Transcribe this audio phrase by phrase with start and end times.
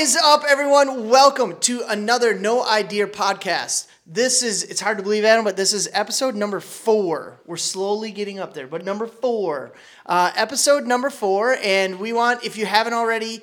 [0.00, 1.10] Is up, everyone?
[1.10, 3.86] Welcome to another No Eye Deer podcast.
[4.06, 7.38] This is, it's hard to believe, Adam, but this is episode number four.
[7.44, 9.74] We're slowly getting up there, but number four.
[10.06, 11.58] Uh, episode number four.
[11.62, 13.42] And we want, if you haven't already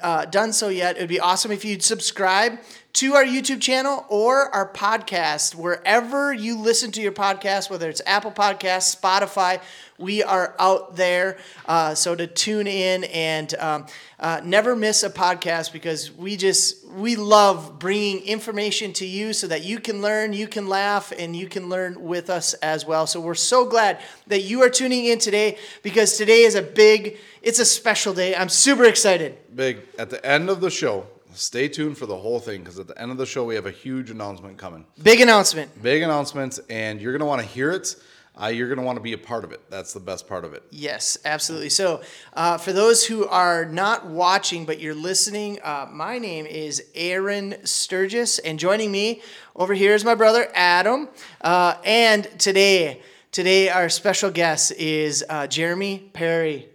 [0.00, 2.60] uh, done so yet, it would be awesome if you'd subscribe
[2.96, 8.00] to our YouTube channel or our podcast, wherever you listen to your podcast, whether it's
[8.06, 9.60] Apple Podcasts, Spotify,
[9.98, 11.36] we are out there.
[11.66, 13.86] Uh, so to tune in and um,
[14.18, 19.46] uh, never miss a podcast because we just we love bringing information to you so
[19.46, 23.06] that you can learn, you can laugh, and you can learn with us as well.
[23.06, 27.18] So we're so glad that you are tuning in today because today is a big,
[27.42, 28.34] it's a special day.
[28.34, 29.36] I'm super excited.
[29.54, 31.06] Big at the end of the show.
[31.36, 33.66] Stay tuned for the whole thing because at the end of the show we have
[33.66, 34.86] a huge announcement coming.
[35.02, 35.82] Big announcement.
[35.82, 37.94] Big announcement, and you're gonna want to hear it.
[38.40, 39.60] Uh, you're gonna want to be a part of it.
[39.70, 40.62] That's the best part of it.
[40.70, 41.68] Yes, absolutely.
[41.68, 42.02] So,
[42.34, 47.56] uh, for those who are not watching but you're listening, uh, my name is Aaron
[47.64, 49.22] Sturgis, and joining me
[49.54, 51.08] over here is my brother Adam.
[51.42, 56.68] Uh, and today, today our special guest is uh, Jeremy Perry.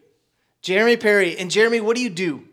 [0.62, 2.48] Jeremy Perry, and Jeremy, what do you do?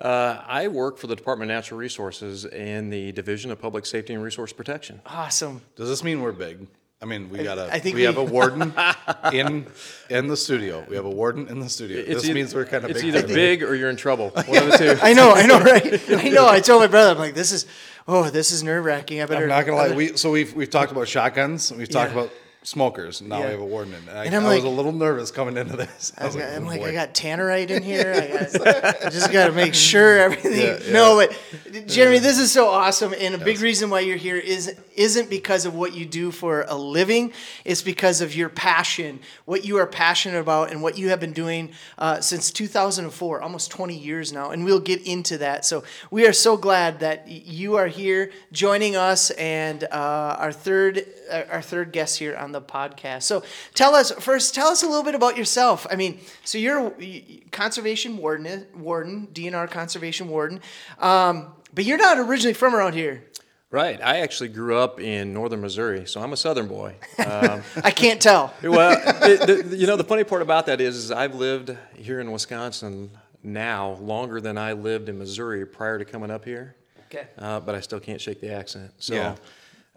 [0.00, 4.14] Uh, I work for the Department of Natural Resources in the Division of Public Safety
[4.14, 5.00] and Resource Protection.
[5.04, 5.60] Awesome.
[5.76, 6.66] Does this mean we're big?
[7.02, 8.74] I mean, we got a I think we, we- have a warden
[9.32, 9.66] in
[10.10, 10.84] in the studio.
[10.88, 12.02] We have a warden in the studio.
[12.04, 13.14] this eith- means we're kind of It's big.
[13.14, 14.30] either big or you're in trouble.
[14.30, 14.96] One of the two.
[15.02, 16.10] I know, I know, right?
[16.10, 16.46] I know.
[16.46, 17.66] I told my brother, I'm like, this is,
[18.06, 19.22] oh, this is nerve wracking.
[19.22, 19.44] I better.
[19.44, 19.94] I'm not gonna lie.
[19.94, 21.72] We so we've we've talked about shotguns.
[21.72, 22.20] We've talked Yeah.
[22.20, 22.32] about
[22.62, 23.22] smokers.
[23.22, 23.44] Now Yeah.
[23.46, 23.94] we have a warden.
[23.94, 26.12] And I, And I'm I was a little nervous coming into this.
[26.18, 26.88] I I was got- I'm oh, like, boy.
[26.88, 28.12] I got tannerite in here.
[28.14, 30.52] I, got, I just got to make sure everything.
[30.60, 30.92] Yeah, yeah.
[30.92, 34.74] No, but Jeremy, this is so awesome, and a big reason why you're here is
[34.96, 37.32] isn't because of what you do for a living.
[37.64, 41.32] It's because of your passion, what you are passionate about, and what you have been
[41.32, 44.50] doing uh, since 2004, almost 20 years now.
[44.50, 45.64] And we'll get into that.
[45.64, 51.06] So we are so glad that you are here joining us, and uh, our third
[51.30, 53.22] uh, our third guest here on the podcast.
[53.22, 53.42] So
[53.74, 55.86] tell us first, tell us a little bit about yourself.
[55.90, 60.60] I mean, so you're a conservation warden, warden, DNR conservation warden,
[60.98, 63.24] um, but you're not originally from around here.
[63.72, 64.02] Right.
[64.02, 66.96] I actually grew up in northern Missouri, so I'm a southern boy.
[67.24, 68.52] Um, I can't tell.
[68.62, 72.18] well, the, the, you know, the funny part about that is, is I've lived here
[72.18, 73.10] in Wisconsin
[73.44, 76.74] now longer than I lived in Missouri prior to coming up here.
[77.06, 77.28] Okay.
[77.38, 78.92] Uh, but I still can't shake the accent.
[78.98, 79.36] So Yeah.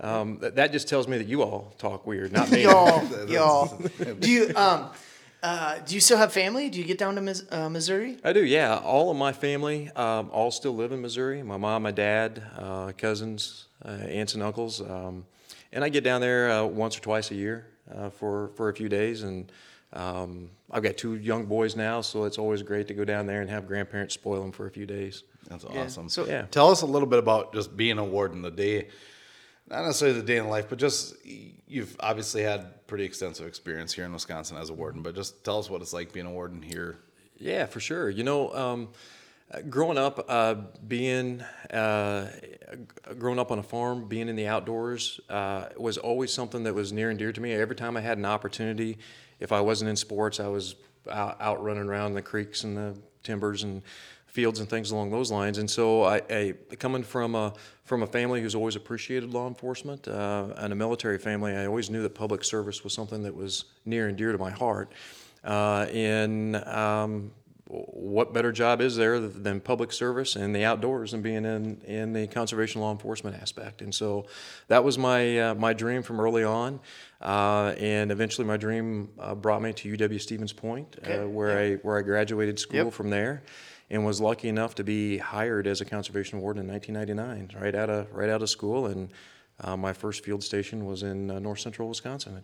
[0.04, 2.64] Um, that, that just tells me that you all talk weird, not me.
[2.64, 3.66] Y'all, y'all.
[4.20, 4.90] Do you um,
[5.42, 6.70] uh, do you still have family?
[6.70, 8.18] Do you get down to Mis- uh, Missouri?
[8.24, 8.78] I do, yeah.
[8.78, 11.44] All of my family um, all still live in Missouri.
[11.44, 15.26] My mom, my dad, uh, cousins, uh, aunts and uncles, um,
[15.74, 18.74] and I get down there uh, once or twice a year uh, for for a
[18.74, 19.24] few days.
[19.24, 19.52] And
[19.92, 23.42] um, I've got two young boys now, so it's always great to go down there
[23.42, 25.24] and have grandparents spoil them for a few days.
[25.50, 25.82] That's Yeah.
[25.84, 26.08] awesome.
[26.10, 26.44] So- Yeah.
[26.52, 28.88] tell us a little bit about just being a warden, the day,
[29.74, 34.06] not necessarily the day in life, but just you've obviously had pretty extensive experience here
[34.06, 35.02] in Wisconsin as a warden.
[35.02, 37.00] But just tell us what it's like being a warden here.
[37.38, 38.10] Yeah, for sure.
[38.10, 38.90] You know, um,
[39.70, 40.56] growing up, uh,
[40.88, 41.42] being
[41.72, 42.28] uh,
[43.18, 46.94] growing up on a farm, being in the outdoors uh, was always something that was
[46.94, 47.54] near and dear to me.
[47.54, 49.00] Every time I had an opportunity,
[49.40, 50.76] if I wasn't in sports, I was
[51.12, 53.82] out, out running around the creeks and the timbers and
[54.28, 55.58] fields and things along those lines.
[55.58, 60.08] And so, I, I coming from a from a family who's always appreciated law enforcement
[60.08, 63.66] uh, and a military family, I always knew that public service was something that was
[63.86, 64.92] near and dear to my heart.
[65.44, 67.32] Uh, and um,
[67.68, 72.14] what better job is there than public service and the outdoors and being in, in
[72.14, 73.82] the conservation law enforcement aspect?
[73.82, 74.28] And so
[74.70, 76.80] that was my uh, my dream from early on,
[77.22, 81.18] uh, and eventually my dream uh, brought me to UW Stevens Point, Okay.
[81.18, 82.94] uh, where I where I graduated school Yep.
[82.94, 83.44] from there,
[83.94, 87.90] and was lucky enough to be hired as a conservation warden in 1999, right out
[87.90, 89.10] of right out of school, and
[89.64, 92.44] uh, my first field station was in uh, north central Wisconsin,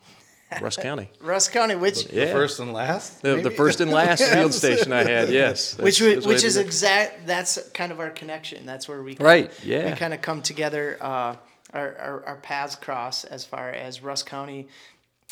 [0.51, 1.09] at Rusk County.
[1.19, 2.31] Rusk County, which The Yeah.
[2.33, 3.21] first and last.
[3.23, 5.75] The, the first and last field station I had, yes.
[5.79, 6.65] which That's- would- that's which is did.
[6.67, 7.25] exact.
[7.25, 8.65] That's kind of our connection.
[8.67, 9.89] That's where we kinda, Right, yeah.
[9.89, 10.97] we kind of come together.
[11.01, 11.35] Uh,
[11.73, 14.67] our, our our paths cross as far as Rusk County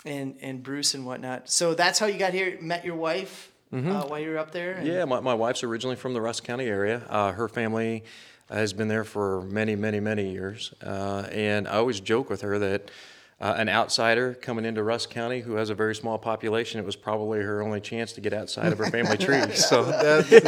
[0.06, 1.50] and and Bruce and whatnot.
[1.50, 2.58] So that's how you got here.
[2.62, 4.74] Met your wife uh, while you were up there.
[4.74, 4.96] and- Mm-hmm.
[4.98, 7.04] Yeah, my, my wife's originally from the Rusk County area.
[7.10, 8.04] Uh, her family
[8.50, 10.74] has been there for many, many, many years.
[10.82, 12.90] Uh, and I always joke with her that
[13.40, 16.96] uh, an outsider coming into Rusk County who has a very small population, it was
[16.96, 19.42] probably her only chance to get outside of her family tree.
[19.54, 20.44] So, That's it.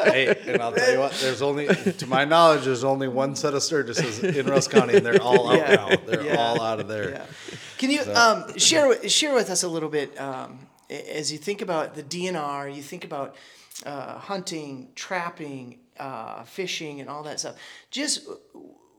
[0.00, 1.12] hey, and I'll tell you what.
[1.20, 5.04] There's only, to my knowledge, there's only one set of Sturgises in Rusk County, and
[5.06, 5.74] they're all out Yeah.
[5.76, 5.96] now.
[6.06, 6.36] They're Yeah.
[6.36, 7.10] all out of there.
[7.10, 7.26] Yeah.
[7.78, 10.18] Can you um, share with- share with us a little bit?
[10.20, 13.36] Um, a- as you think about the DNR, you think about
[13.86, 17.56] uh, hunting, trapping, uh, fishing, and all that stuff.
[17.90, 18.28] Just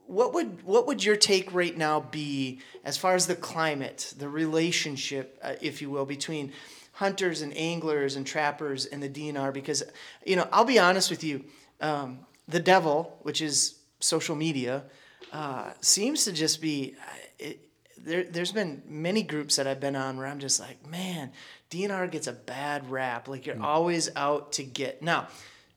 [0.07, 4.29] what would what would your take right now be as far as the climate, the
[4.29, 6.51] relationship, uh, if you will, between
[6.93, 9.53] hunters and anglers and trappers and the DNR?
[9.53, 9.83] Because
[10.25, 11.45] you know, I'll be honest with you,
[11.79, 14.83] um, the devil, which is social media,
[15.31, 16.95] uh, seems to just be.
[16.99, 17.67] uh, It,
[18.03, 21.31] there, there's been many groups that I've been on where I'm just like, man,
[21.71, 23.27] DNR gets a bad rap.
[23.27, 25.01] Like you're always out to get.
[25.01, 25.27] Now,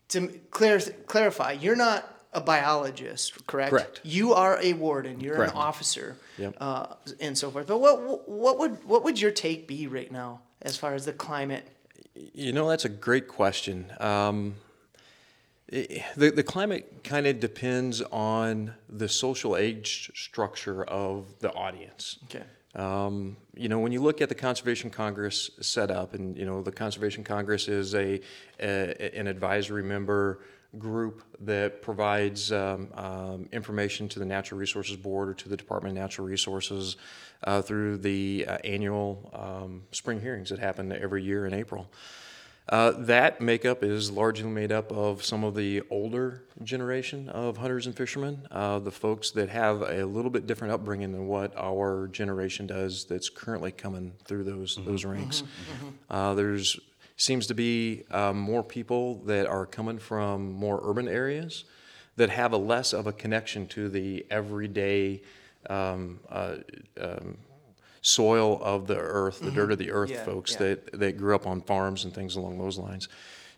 [0.08, 3.70] to clear, clarify, you're not a biologist, correct?
[3.70, 4.00] Correct.
[4.02, 5.20] You are a warden.
[5.20, 5.52] You're Correct.
[5.52, 6.56] an officer, Yep.
[6.60, 6.86] uh,
[7.20, 7.68] and so forth.
[7.68, 11.12] But what what would what would your take be right now as far as the
[11.12, 11.66] climate?
[12.14, 13.92] You know, that's a great question.
[14.00, 14.56] Um,
[15.68, 22.18] the, the climate kind of depends on the social age structure of the audience.
[22.24, 22.44] Okay.
[22.74, 26.72] Um, you know, when you look at the Conservation Congress setup, and you know, the
[26.72, 28.20] Conservation Congress is a,
[28.60, 30.40] a an advisory member
[30.78, 35.96] group that provides um, um, information to the Natural Resources Board or to the Department
[35.96, 36.96] of Natural Resources
[37.44, 41.88] uh, through the uh, annual um, spring hearings that happen every year in April.
[42.68, 47.86] Uh, that makeup is largely made up of some of the older generation of hunters
[47.86, 52.08] and fishermen, uh, the folks that have a little bit different upbringing than what our
[52.08, 55.42] generation does that's currently coming through those, those ranks.
[56.08, 56.78] Uh, there's
[57.16, 61.64] seems to be uh, more people that are coming from more urban areas
[62.16, 65.20] that have a less of a connection to the everyday
[65.70, 66.56] um, uh,
[67.00, 67.36] um,
[68.06, 70.58] soil of the earth, the dirt of the earth Yeah, folks yeah.
[70.58, 73.08] that, that grew up on farms and things along those lines.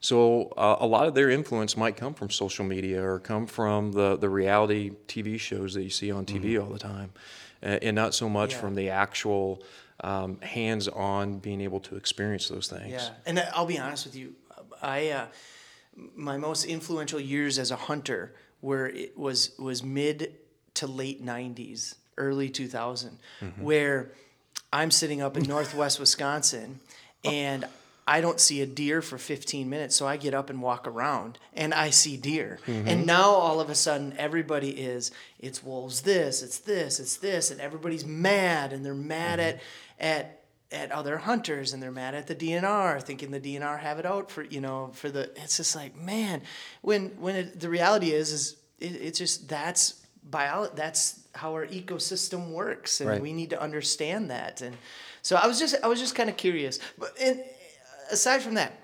[0.01, 3.91] So uh, a lot of their influence might come from social media or come from
[3.91, 7.11] the, the reality TV shows that you see on TV all the time,
[7.61, 8.61] uh, and not so much Yeah.
[8.61, 9.65] from the actual
[10.05, 12.93] um, hands-on being able to experience those things.
[12.93, 14.37] Yeah, and I- I'll be honest with you,
[14.81, 15.27] I uh,
[16.15, 20.35] my most influential years as a hunter were it was was mid
[20.75, 23.19] to late '90s, early 2000,
[23.59, 24.13] where
[24.77, 26.81] I'm sitting up in Northwest Wisconsin,
[27.25, 27.65] and
[28.07, 31.39] I don't see a deer for 15 minutes, so I get up and walk around,
[31.55, 32.59] and I see deer.
[32.67, 32.87] Mm-hmm.
[32.87, 37.51] And now all of a sudden, everybody is it's wolves this, it's this, it's this,
[37.51, 39.49] and everybody's mad, and they're mad mm-hmm.
[39.49, 39.63] at
[39.99, 40.43] at
[40.73, 44.31] at other hunters and they're mad at the DNR, thinking the DNR have it out
[44.31, 45.31] for you know for the.
[45.37, 46.43] It's just like man,
[46.83, 51.67] when when it, the reality is is it, it's just that's bio that's how our
[51.67, 53.23] ecosystem works and Right.
[53.23, 54.77] we need to understand that and
[55.23, 56.79] so I was just I was just kind of curious.
[56.97, 58.79] But and uh, aside from that,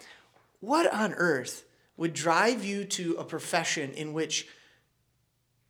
[0.58, 1.62] what on earth
[1.96, 4.48] would drive you to a profession in which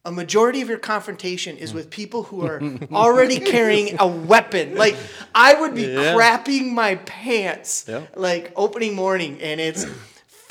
[0.05, 1.77] a majority of your confrontation is hmm.
[1.77, 2.63] with people who are
[2.93, 4.75] already carrying a weapon.
[4.75, 4.97] Like
[5.35, 6.15] I would be Yeah.
[6.15, 8.07] crapping my pants Yeah.
[8.17, 9.85] like opening morning and it's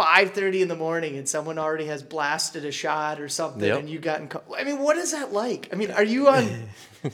[0.02, 3.80] 5:30 in the morning and someone already has blasted a shot or something Yep.
[3.80, 5.70] and you got in co- I mean what is that like?
[5.72, 6.68] I mean are you on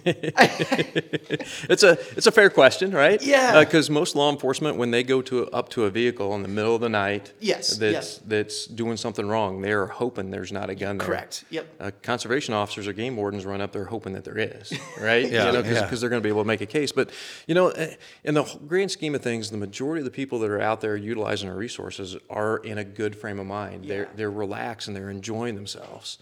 [1.70, 3.22] It's a it's a fair question, right?
[3.22, 3.64] Yeah.
[3.64, 6.76] Because most law enforcement, when they go to up to a vehicle in the middle
[6.76, 8.22] of the night, Yes, that's yes.
[8.26, 11.08] that's doing something wrong, they're hoping there's not a gun there.
[11.08, 11.46] Correct.
[11.50, 11.68] Yep.
[11.80, 15.30] Uh, conservation officers or game wardens run up there hoping that there is, right?
[15.38, 15.96] Yeah, You know, because yeah.
[16.00, 16.92] they're going to be able to make a case.
[16.92, 17.12] But
[17.48, 20.50] you know, eh, in the grand scheme of things, the majority of the people that
[20.50, 23.86] are out there utilizing our resources are in a good frame of mind.
[23.86, 26.18] They're they're relaxed and they're enjoying themselves.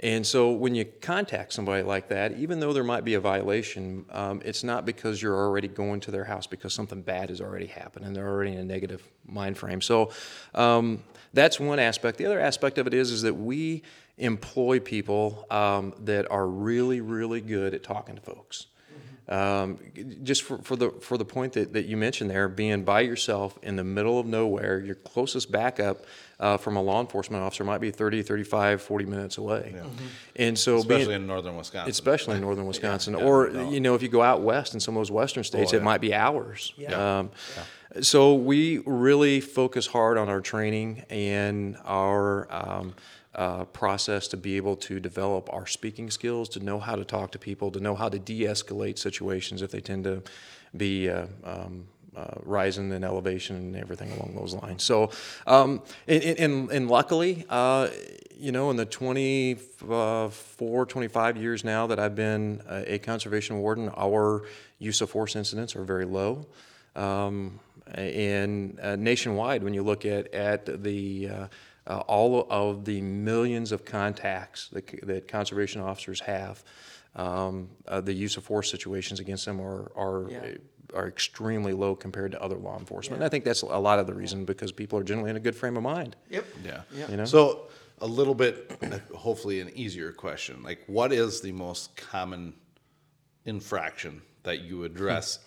[0.00, 4.04] And so when you contact somebody like that, even though there might be a violation,
[4.10, 7.66] um, it's not because you're already going to their house because something bad has already
[7.66, 9.80] happened and they're already in a negative mind frame.
[9.80, 10.10] So
[10.54, 12.18] um, that's one aspect.
[12.18, 13.82] The other aspect of it is is that we
[14.18, 18.66] employ people um, that are really, really good at talking to folks.
[19.28, 19.78] Um,
[20.22, 23.58] just for, for the for the point that, that you mentioned there, being by yourself
[23.62, 26.04] in the middle of nowhere, your closest backup
[26.38, 29.74] uh, from a law enforcement officer might be 30, 35, 40 minutes away.
[30.36, 31.90] And so especially being, in northern Wisconsin.
[31.90, 33.70] especially in northern Wisconsin, yeah, or no.
[33.70, 35.82] you know, if you go out west in some of those western states, Oh, it
[35.82, 36.72] might be hours.
[36.76, 37.18] Yeah.
[37.20, 37.30] Um,
[38.02, 42.94] So we really focus hard on our training and our um,
[43.36, 47.30] uh, process to be able to develop our speaking skills, to know how to talk
[47.32, 50.22] to people, to know how to de-escalate situations if they tend to
[50.76, 51.08] be.
[51.08, 54.82] Uh, um, uh, rising in elevation and everything along those lines.
[54.82, 55.10] So,
[55.46, 57.88] um, and, and, and luckily, uh,
[58.38, 64.46] you know, in the 24, 25 years now that I've been a, conservation warden, our
[64.78, 66.46] use of force incidents are very low.
[66.94, 67.60] Um,
[67.92, 71.48] and uh, nationwide, when you look at, at the
[71.86, 76.62] uh, all of the millions of contacts that, that conservation officers have,
[77.14, 80.38] um, uh, the use of force situations against them are, are Yeah.
[80.38, 80.48] uh,
[80.94, 83.20] are extremely low compared to other law enforcement.
[83.20, 85.40] And I think that's a lot of the reason because people are generally in a
[85.40, 86.14] good frame of mind.
[86.30, 86.44] Yep.
[86.64, 86.82] Yeah.
[86.94, 87.10] Yeah.
[87.10, 87.24] You know?
[87.24, 87.66] So
[88.00, 88.70] a little bit,
[89.14, 90.62] hopefully, an easier question.
[90.62, 92.54] Like, what is the most common
[93.46, 95.38] infraction that you address?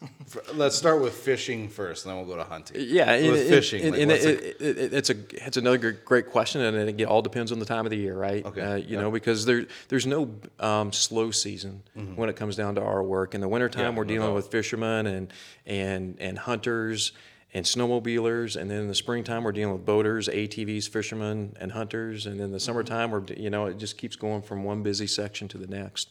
[0.53, 2.77] Let's start with fishing first, and then we'll go to hunting.
[2.79, 3.82] Yeah, with and- fishing.
[3.82, 5.15] and, like, and it, it, it, it's a
[5.48, 8.46] it's another great question, and it, all depends on the time of the year, right?
[8.46, 9.01] Okay, Uh, you yeah.
[9.01, 10.29] know, because there there's no
[10.60, 11.82] um, slow season
[12.15, 13.34] when it comes down to our work.
[13.34, 13.94] In the wintertime, Mm-hmm.
[13.94, 15.34] Yeah, we're dealing with fishermen and
[15.65, 17.12] and and hunters
[17.51, 22.27] and snowmobilers, and then in the springtime, we're dealing with boaters, ATVs, fishermen, and hunters,
[22.27, 25.48] and in the summertime, we're you know it just keeps going from one busy section
[25.48, 26.10] to the next.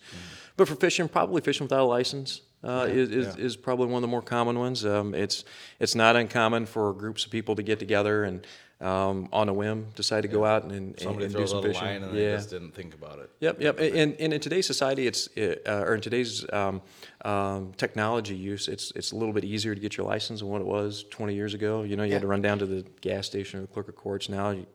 [0.56, 4.02] But for fishing, probably fishing without a license uh, is, is, is probably one of
[4.02, 4.84] the more common ones.
[4.84, 5.44] Um, it's
[5.78, 8.46] it's not uncommon for groups of people to get together and
[8.80, 11.58] um, on a whim decide to go out and, and, Somebody and do throws some
[11.58, 11.84] out a fishing.
[11.84, 12.30] line, and yeah.
[12.30, 13.30] they just didn't think about it.
[13.40, 13.80] Yep, yep.
[13.80, 16.80] And, and in today's society, it's uh, or in today's um,
[17.24, 20.60] um, technology use, it's it's a little bit easier to get your license than what
[20.60, 21.82] it was 20 years ago.
[21.82, 23.96] You know, you had to run down to the gas station or the clerk of
[23.96, 24.28] courts.
[24.28, 24.66] Now, you,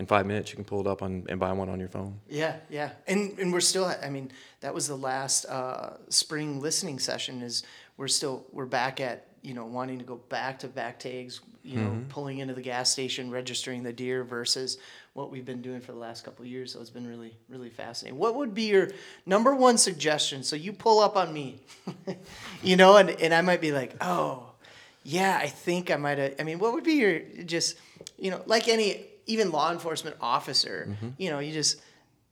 [0.00, 2.18] in five minutes, you can pull it up on, and buy one on your phone.
[2.28, 3.84] Yeah, yeah, and and we're still.
[3.84, 7.42] I mean, that was the last uh, spring listening session.
[7.42, 7.64] Is
[7.98, 11.40] we're still we're back at you know wanting to go back to back tags.
[11.62, 14.78] You know, pulling into the gas station, registering the deer versus
[15.12, 16.72] what we've been doing for the last couple of years.
[16.72, 18.18] So it's been really really fascinating.
[18.18, 18.88] What would be your
[19.26, 20.42] number one suggestion?
[20.42, 21.60] So you pull up on me,
[22.62, 24.46] you know, and and I might be like, oh,
[25.02, 26.36] yeah, I think I might have.
[26.40, 27.76] I mean, what would be your just,
[28.18, 31.08] you know, like any even law enforcement officer, Mm-hmm.
[31.18, 31.80] you know, you just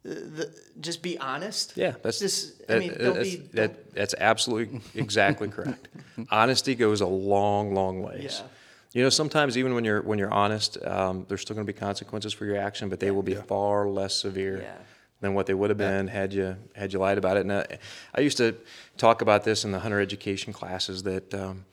[0.02, 1.72] the, the just be honest.
[1.76, 2.66] Yeah, that's just.
[2.66, 3.36] that- I mean, don't that's, be.
[3.54, 5.88] that, that's absolutely exactly correct.
[6.30, 8.40] Honesty goes a long, long ways.
[8.42, 8.46] Yeah.
[8.94, 11.78] You know, sometimes even when you're when you're honest, um, there's still going to be
[11.78, 14.76] consequences for your action, but they will be far less severe Yeah.
[15.20, 17.40] than what they would have been had you had you lied about it.
[17.40, 17.78] And I,
[18.14, 18.54] I used to
[18.96, 21.32] talk about this in the hunter education classes that.
[21.34, 21.64] Um,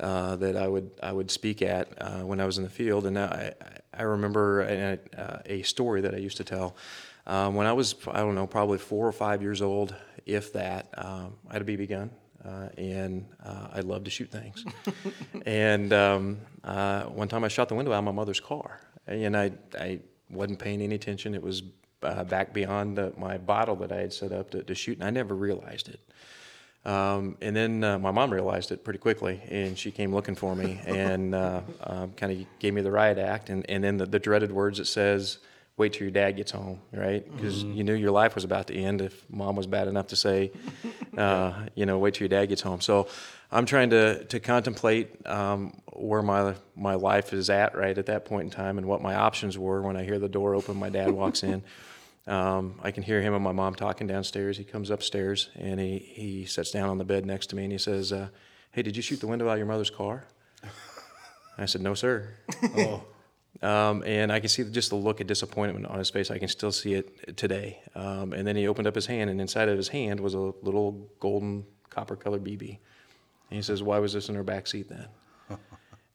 [0.00, 3.06] uh, that I would I would speak at uh, when I was in the field,
[3.06, 3.54] and I
[3.92, 6.76] I remember a, uh, a story that I used to tell
[7.26, 9.94] um, when I was I don't know probably four or five years old,
[10.26, 10.88] if that.
[10.96, 12.10] Um, I had a BB gun,
[12.44, 14.64] uh, and uh, I loved to shoot things.
[15.46, 19.36] and um, uh, one time I shot the window out of my mother's car, and
[19.36, 21.34] I I wasn't paying any attention.
[21.34, 21.62] It was
[22.02, 25.06] uh, back beyond the, my bottle that I had set up to, to shoot, and
[25.06, 26.00] I never realized it.
[26.84, 30.56] Um, and then uh, my mom realized it pretty quickly, and she came looking for
[30.56, 34.06] me and uh, um, kind of gave me the riot act, and, and then the,
[34.06, 35.38] the dreaded words that says,
[35.76, 37.24] "Wait till your dad gets home," right?
[37.36, 40.16] Because you knew your life was about to end if mom was bad enough to
[40.16, 40.52] say,
[41.18, 43.08] uh, you know, "Wait till your dad gets home." So
[43.52, 48.24] I'm trying to to contemplate um, where my my life is at right at that
[48.24, 50.88] point in time, and what my options were when I hear the door open, my
[50.88, 51.62] dad walks in.
[52.26, 54.56] Um, I can hear him and my mom talking downstairs.
[54.58, 57.72] He comes upstairs and he, he sits down on the bed next to me and
[57.72, 58.28] he says, uh,
[58.72, 60.26] Hey, did you shoot the window out of your mother's car?
[61.58, 62.34] I said, No, sir.
[62.76, 63.04] Oh,
[63.62, 66.30] Um, and I can see just the look of disappointment on his face.
[66.30, 67.80] I can still see it today.
[67.94, 70.38] Um, and then he opened up his hand, and inside of his hand was a
[70.38, 72.78] little golden copper colored BB.
[73.50, 75.08] And he says, Why was this in her back seat then?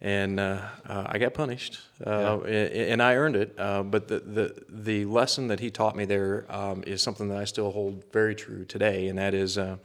[0.02, 3.56] and uh, uh, I got punished, uh, a- and I earned it.
[3.58, 7.38] Uh, but the, the the lesson that he taught me there um, is something that
[7.38, 9.78] I still hold very true today, and that is, uh,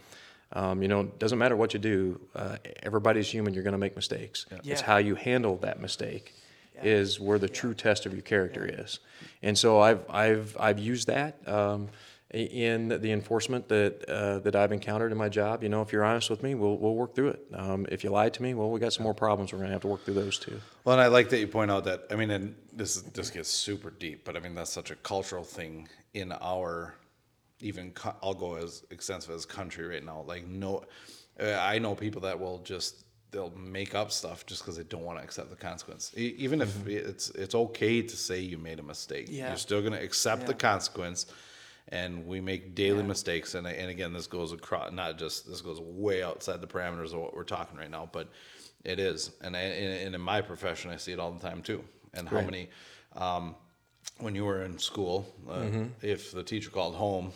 [0.52, 2.20] um, you know, it doesn't matter what you do.
[2.34, 3.54] Uh, everybody's human.
[3.54, 4.46] You're going to make mistakes.
[4.50, 4.82] It's Yeah.
[4.84, 6.34] how you handle that mistake
[6.82, 9.00] is where the true test of your character is.
[9.42, 11.36] And so I've I've I've used that.
[11.46, 11.88] Um,
[12.32, 16.04] in the enforcement that uh, that I've encountered in my job, you know, if you're
[16.04, 17.44] honest with me, we'll we'll work through it.
[17.52, 19.52] Um, if you lie to me, well, we got some more problems.
[19.52, 20.60] We're gonna have to work through those too.
[20.84, 23.30] Well, and I like that you point out that I mean, and this is, this
[23.30, 26.94] gets super deep, but I mean that's such a cultural thing in our
[27.60, 30.22] even co- I'll go as extensive as country right now.
[30.26, 30.84] Like no,
[31.40, 35.04] uh, I know people that will just they'll make up stuff just because they don't
[35.04, 36.12] want to accept the consequence.
[36.16, 39.48] E- even if it's it's okay to say you made a mistake, Yeah.
[39.48, 41.26] you're still going to accept the consequence.
[41.92, 45.80] And we make daily mistakes, and and again, this goes across not just this goes
[45.80, 48.28] way outside the parameters of what we're talking right now, but
[48.84, 51.82] it is, and I, and in my profession, I see it all the time too.
[52.14, 52.70] And how many,
[53.16, 53.54] um,
[54.18, 55.84] when you were in school, uh, Mm-hmm.
[56.02, 57.32] if the teacher called home,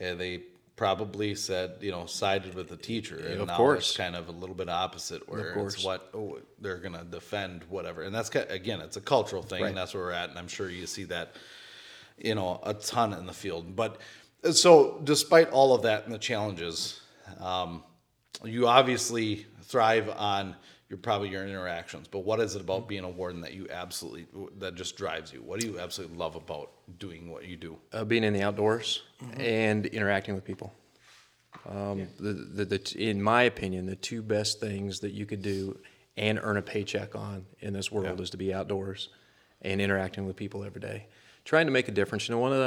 [0.00, 0.42] uh, they
[0.76, 3.16] probably said, you know, sided with the teacher.
[3.18, 3.88] And of now course.
[3.90, 7.64] it's kind of a little bit opposite, where it's what oh, they're going to defend,
[7.68, 8.02] whatever.
[8.02, 9.68] And that's again, it's a cultural thing, Right.
[9.68, 10.30] and that's where we're at.
[10.30, 11.36] And I'm sure you see that,
[12.18, 13.74] you know, a ton in the field.
[13.76, 13.98] But
[14.44, 17.00] uh, so, despite all of that and the challenges,
[17.40, 17.82] um,
[18.44, 20.56] you obviously thrive on
[20.88, 22.06] your probably your interactions.
[22.08, 24.26] But what is it about being a warden that you absolutely
[24.58, 25.40] that just drives you?
[25.42, 27.78] What do you absolutely love about doing what you do?
[27.92, 29.02] Uh, being in the outdoors
[29.38, 30.72] and interacting with people.
[31.68, 35.78] Um, the, the, the, in my opinion, the two best things that you could do
[36.16, 38.22] and earn a paycheck on in this world Yeah.
[38.22, 39.10] is to be outdoors
[39.60, 41.06] and interacting with people every day,
[41.44, 42.28] trying to make a difference.
[42.28, 42.58] You know, one of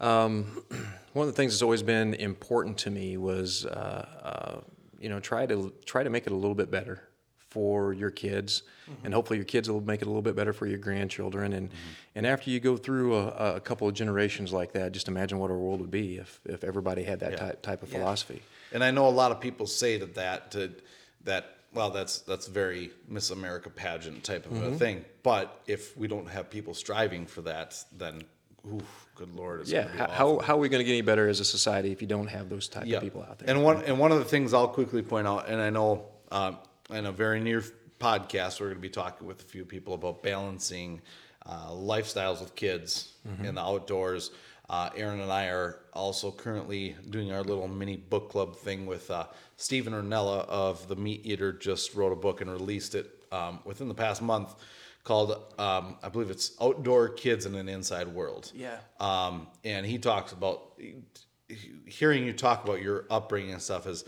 [0.00, 0.62] the um,
[1.12, 4.60] one of the things that's always been important to me was, uh, uh,
[5.00, 7.02] you know, try to try to make it a little bit better
[7.50, 8.64] for your kids,
[9.04, 11.52] and hopefully your kids will make it a little bit better for your grandchildren.
[11.52, 11.70] And
[12.16, 15.50] and after you go through a, a couple of generations like that, just imagine what
[15.50, 17.36] our world would be if if everybody had that Yeah.
[17.38, 17.98] type type of Yeah.
[17.98, 18.42] philosophy.
[18.72, 20.72] And I know a lot of people say to that to
[21.22, 24.74] that well that's that's very Miss America pageant type of Mm-hmm.
[24.74, 25.04] a thing.
[25.22, 28.22] But if we don't have people striving for that, then
[28.72, 30.38] oof, good lord, it's Yeah, be how, awful.
[30.40, 32.28] how, how are we going to get any better as a society if you don't
[32.28, 32.96] have those type Yeah.
[32.98, 33.50] of people out there?
[33.50, 36.58] And one and one of the things I'll quickly point out, and I know um,
[36.90, 37.62] in a very near
[38.00, 41.00] podcast we're going to be talking with a few people about balancing
[41.46, 43.46] uh, lifestyles with kids Mm-hmm.
[43.46, 44.30] in the outdoors.
[44.68, 49.10] Uh, Aaron and I are also currently doing our little mini book club thing with
[49.10, 51.52] uh, Steven Rinella of the Meat Eater.
[51.52, 54.54] Just wrote a book and released it um, within the past month
[55.04, 58.50] called um, I believe it's Outdoor Kids in an Inside World.
[58.54, 58.78] Yeah.
[59.00, 60.80] Um, and he talks about
[61.86, 64.04] hearing you talk about your upbringing and stuff as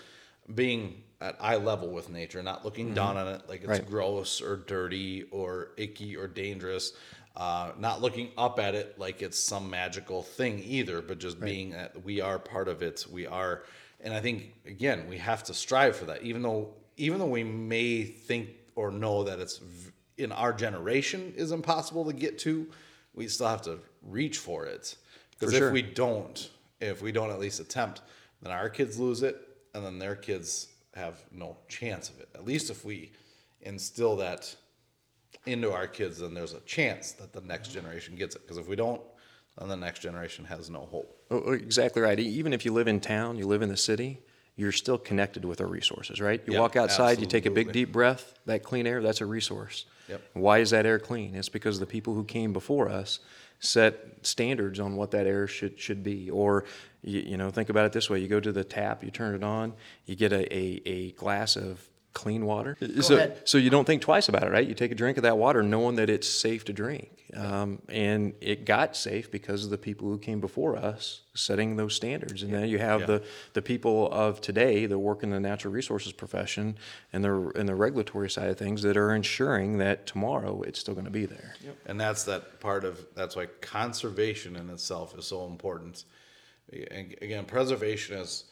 [0.55, 3.87] being at eye level with nature, not looking down on it like it's Right.
[3.87, 6.93] gross or dirty or icky or dangerous.
[7.37, 11.71] Uh, not looking up at it like it's some magical thing either, but just being
[11.71, 13.05] that we are part of it.
[13.11, 13.65] We are,
[14.01, 16.23] and I think again we have to strive for that.
[16.23, 21.35] Even though, even though we may think or know that it's v- in our generation
[21.37, 22.69] is impossible to get to,
[23.13, 24.97] we still have to reach for it.
[25.33, 25.73] Because if sure.
[25.73, 26.49] we don't,
[26.81, 28.01] if we don't at least attempt,
[28.41, 29.37] then our kids lose it,
[29.75, 32.31] and then their kids have no chance of it.
[32.35, 33.13] At least if we
[33.61, 34.57] instill that
[35.45, 38.43] into our kids, then there's a chance that the next generation gets it.
[38.43, 39.01] Because if we don't,
[39.59, 41.25] then the next generation has no hope.
[41.31, 42.19] Oh, oh, exactly right.
[42.19, 44.21] Even if you live in town, you live in the city,
[44.57, 46.43] you're still connected with our resources, right?
[46.47, 49.27] You Yeah, walk outside, you take a big deep breath, that clean air, that's a
[49.27, 49.85] resource.
[50.09, 50.23] Yep.
[50.35, 51.35] Why is that air clean?
[51.35, 53.19] It's because the people who came before us
[53.59, 56.31] set standards on what that air should should be.
[56.31, 56.65] Or
[57.03, 59.35] you, you know, think about it this way: you go to the tap, you turn
[59.35, 62.79] it on, you get a, a, a glass of clean water.
[63.03, 63.43] so, ahead.
[63.45, 64.67] so you don't think twice about it, right?
[64.67, 67.11] You take a drink of that water knowing that it's safe to drink.
[67.37, 71.95] Um, and it got safe because of the people who came before us setting those
[71.95, 72.43] standards.
[72.43, 73.07] And then you have Yeah.
[73.07, 76.79] the, the people of today that work in the natural resources profession
[77.13, 80.95] and the, and the regulatory side of things that are ensuring that tomorrow it's still
[80.95, 81.55] going to be there.
[81.85, 86.05] And that's that part of that's why conservation in itself is so important.
[86.73, 88.45] And again, preservation is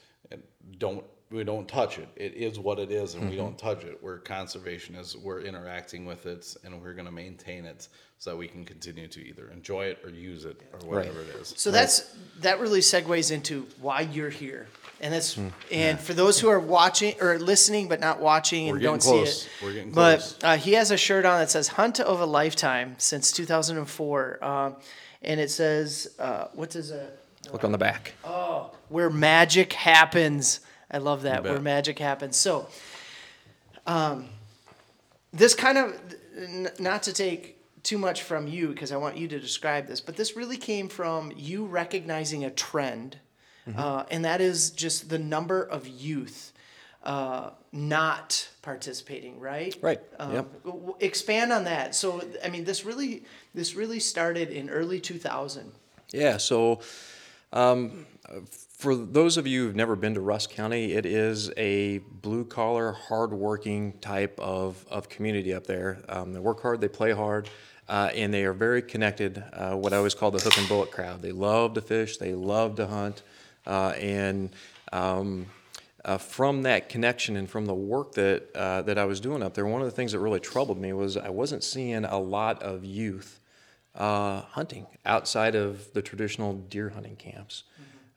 [0.78, 2.08] don't we don't touch it.
[2.16, 3.98] It is what it is, and we don't touch it.
[4.00, 8.36] Where conservation is, we're interacting with it, and we're going to maintain it so that
[8.36, 11.52] we can continue to either enjoy it or use it or whatever it is.
[11.56, 14.66] So that's that really segues into why you're here,
[15.00, 15.48] and that's Hmm.
[15.72, 19.02] and for those who are watching or listening but not watching and We're getting don't
[19.02, 19.42] close.
[19.42, 19.52] see it.
[19.66, 20.38] We're getting but close.
[20.44, 24.76] uh, he has a shirt on that says "Hunt of a Lifetime" since 2004, um,
[25.22, 27.08] and it says, uh, "What does a
[27.52, 28.14] Look on the back.
[28.24, 30.60] Oh, where magic happens.
[30.94, 32.36] I love that where magic happens.
[32.36, 32.68] So,
[33.86, 34.28] um,
[35.32, 35.98] this kind of
[36.38, 40.00] n- not to take too much from you because I want you to describe this,
[40.00, 43.18] but this really came from you recognizing a trend,
[43.68, 43.80] Mm-hmm.
[43.80, 46.52] uh, and that is just the number of youth
[47.02, 49.40] uh, not participating.
[49.40, 49.74] Right.
[49.80, 50.00] Right.
[50.18, 50.64] Um, Yep.
[50.64, 51.94] w- Expand on that.
[51.94, 55.72] So, I mean, this really this really started in early 2000.
[56.12, 56.80] Yeah, so
[57.54, 58.04] um,
[58.76, 62.92] for those of you who've never been to Rusk County, it is a blue collar,
[62.92, 65.98] hardworking type of, of community up there.
[66.08, 67.48] Um, they work hard, they play hard,
[67.88, 69.42] uh, and they are very connected.
[69.52, 71.22] Uh, what I always call the hook and bullet crowd.
[71.22, 73.22] They love to fish, they love to hunt,
[73.66, 74.50] uh, and
[74.92, 75.46] um,
[76.04, 79.54] uh, from that connection and from the work that uh, that I was doing up
[79.54, 82.62] there, one of the things that really troubled me was I wasn't seeing a lot
[82.62, 83.40] of youth
[83.94, 87.62] uh, hunting outside of the traditional deer hunting camps.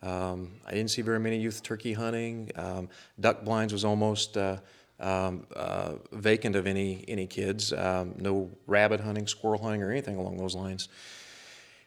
[0.02, 2.52] Um, I didn't see very many youth turkey hunting.
[2.56, 4.58] Um, duck blinds was almost uh,
[5.00, 7.74] um, uh, vacant of any any kids.
[7.74, 10.90] Um, no rabbit hunting, squirrel hunting, or anything along those lines.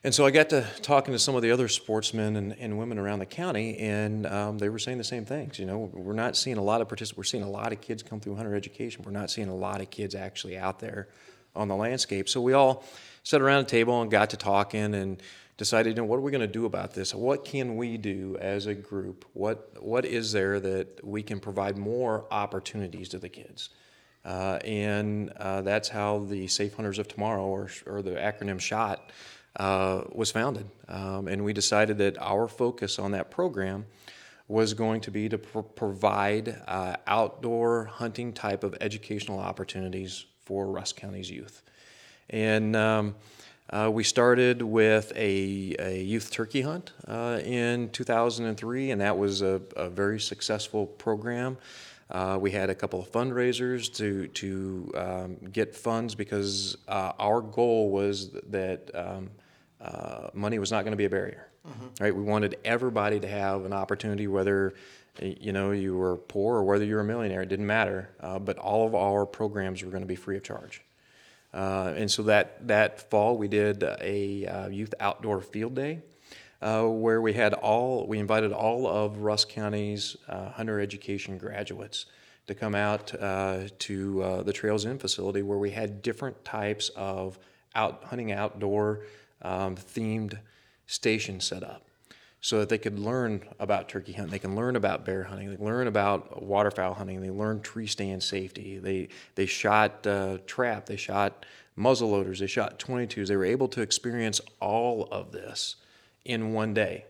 [0.03, 2.99] And so I got to talking to some of the other sportsmen and, and women
[2.99, 5.59] around the county, and um, they were saying the same things.
[5.59, 7.18] You know, we're not seeing a lot of participants.
[7.18, 9.03] We're seeing a lot of kids come through hunter education.
[9.05, 11.09] We're not seeing a lot of kids actually out there
[11.55, 12.31] on the landscape.
[12.31, 12.83] So we all
[13.25, 15.23] sat around a table and got to talking and
[15.61, 17.14] decided, you know, what are we going to do about this?
[17.14, 19.27] What can we do as a group?
[19.35, 23.68] What what is there that we can provide more opportunities to the kids?
[24.25, 29.12] Uh, and uh, that's how the Safe Hunters of Tomorrow, or, or the acronym SHOT,
[29.57, 30.66] uh, was founded.
[30.88, 33.85] Um, and we decided that our focus on that program
[34.49, 40.66] was going to be to pro- provide uh, outdoor hunting type of educational opportunities for
[40.66, 41.62] Rusk County's youth.
[42.31, 43.14] And um,
[43.70, 49.42] uh, we started with a, a youth turkey hunt uh, in 2003, and that was
[49.42, 51.56] a, a very successful program.
[52.11, 57.40] Uh, we had a couple of fundraisers to to um, get funds because uh, our
[57.40, 59.30] goal was that um,
[59.80, 61.46] uh, money was not going to be a barrier.
[62.00, 62.14] Right?
[62.14, 64.74] We wanted everybody to have an opportunity, whether
[65.20, 67.42] you know you were poor or whether you're a millionaire.
[67.42, 68.11] It didn't matter.
[68.18, 70.83] Uh, but all of our programs were going to be free of charge.
[71.52, 76.00] Uh, and so that that fall we did a uh, youth outdoor field day.
[76.62, 82.04] Uh, where we had all, we invited all of Rusk County's uh, hunter education graduates
[82.46, 86.90] to come out uh, to uh, the Trails Inn facility where we had different types
[86.90, 87.38] of
[87.74, 89.04] out hunting outdoor
[89.40, 90.38] um, themed
[90.86, 91.89] stations set up
[92.40, 95.62] so that they could learn about turkey hunting, they can learn about bear hunting, they
[95.62, 98.79] learn about waterfowl hunting, they learn tree stand safety.
[98.79, 101.44] They they shot uh, trap, they shot
[101.76, 103.29] muzzle loaders, they shot 22s.
[103.29, 105.76] They were able to experience all of this
[106.24, 107.05] in one day.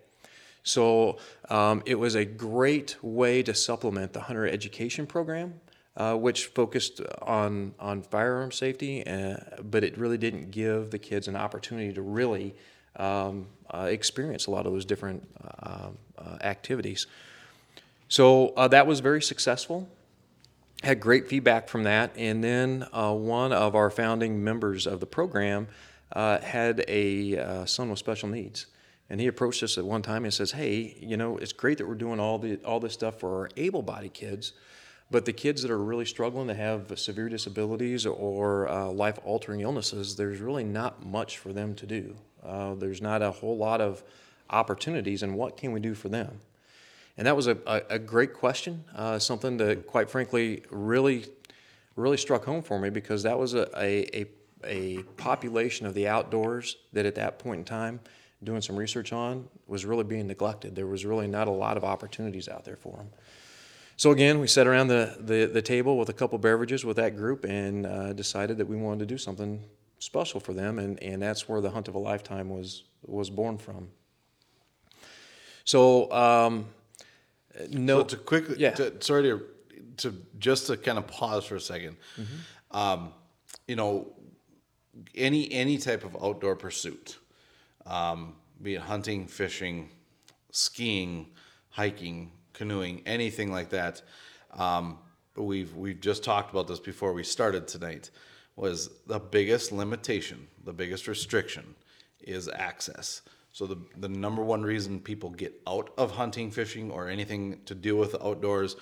[0.63, 5.55] So um, it was a great way to supplement the hunter education program,
[5.97, 11.29] uh, which focused on on firearm safety, uh, but it really didn't give the kids
[11.29, 12.57] an opportunity to really
[12.97, 15.27] um, uh, experience a lot of those different
[15.63, 17.07] uh, uh, activities.
[18.09, 19.89] So uh, that was very successful.
[20.83, 25.07] Had great feedback from that, and then uh, one of our founding members of the
[25.07, 25.69] program
[26.15, 28.67] had a son with special needs,
[29.11, 31.87] and he approached us at one time and says, "Hey, you know, it's great that
[31.87, 34.55] we're doing all the all this stuff for our able-bodied kids."
[35.11, 39.61] But the kids that are really struggling to have severe disabilities or uh, life altering
[39.61, 42.17] illnesses, there's really not much for them to do.
[42.45, 44.03] Uh, there's not a whole lot of
[44.51, 46.41] opportunities, and what can we do for them?
[47.17, 51.27] And that was a, a, a great question, uh, something that, quite frankly, really,
[51.97, 54.27] really struck home for me because that was a, a,
[54.65, 58.01] a, population of the outdoors that at that point in time,
[58.43, 60.75] doing some research on, was really being neglected.
[60.75, 63.11] There was really not a lot of opportunities out there for them.
[63.99, 67.17] So again, we sat around the, the, the table with a couple beverages with that
[67.17, 69.63] group and uh, decided that we wanted to do something
[70.01, 73.57] special for them, and, and that's where the Hunt of a Lifetime was was born
[73.57, 73.89] from.
[75.65, 76.67] So, um,
[77.71, 78.73] no, So to quickly, yeah.
[78.73, 79.43] to, sorry to,
[79.99, 82.77] to just to kind of pause for a 2nd Mm-hmm.
[82.77, 83.13] Um,
[83.67, 84.13] you know,
[85.15, 87.19] any any type of outdoor pursuit,
[87.87, 89.91] um, be it hunting, fishing,
[90.53, 91.27] skiing,
[91.71, 94.03] hiking, canoeing, anything like that.
[94.53, 94.99] Um,
[95.37, 98.11] we've we've just talked about this before we started tonight.
[98.57, 101.75] Was the biggest limitation, the biggest restriction,
[102.21, 103.23] is access.
[103.53, 107.75] So the the number one reason people get out of hunting, fishing, or anything to
[107.75, 108.77] do with the outdoors,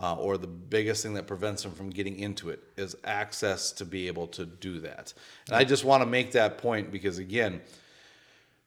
[0.00, 3.84] uh, or the biggest thing that prevents them from getting into it is access to
[3.84, 5.12] be able to do that.
[5.46, 7.60] And I just want to make that point because again,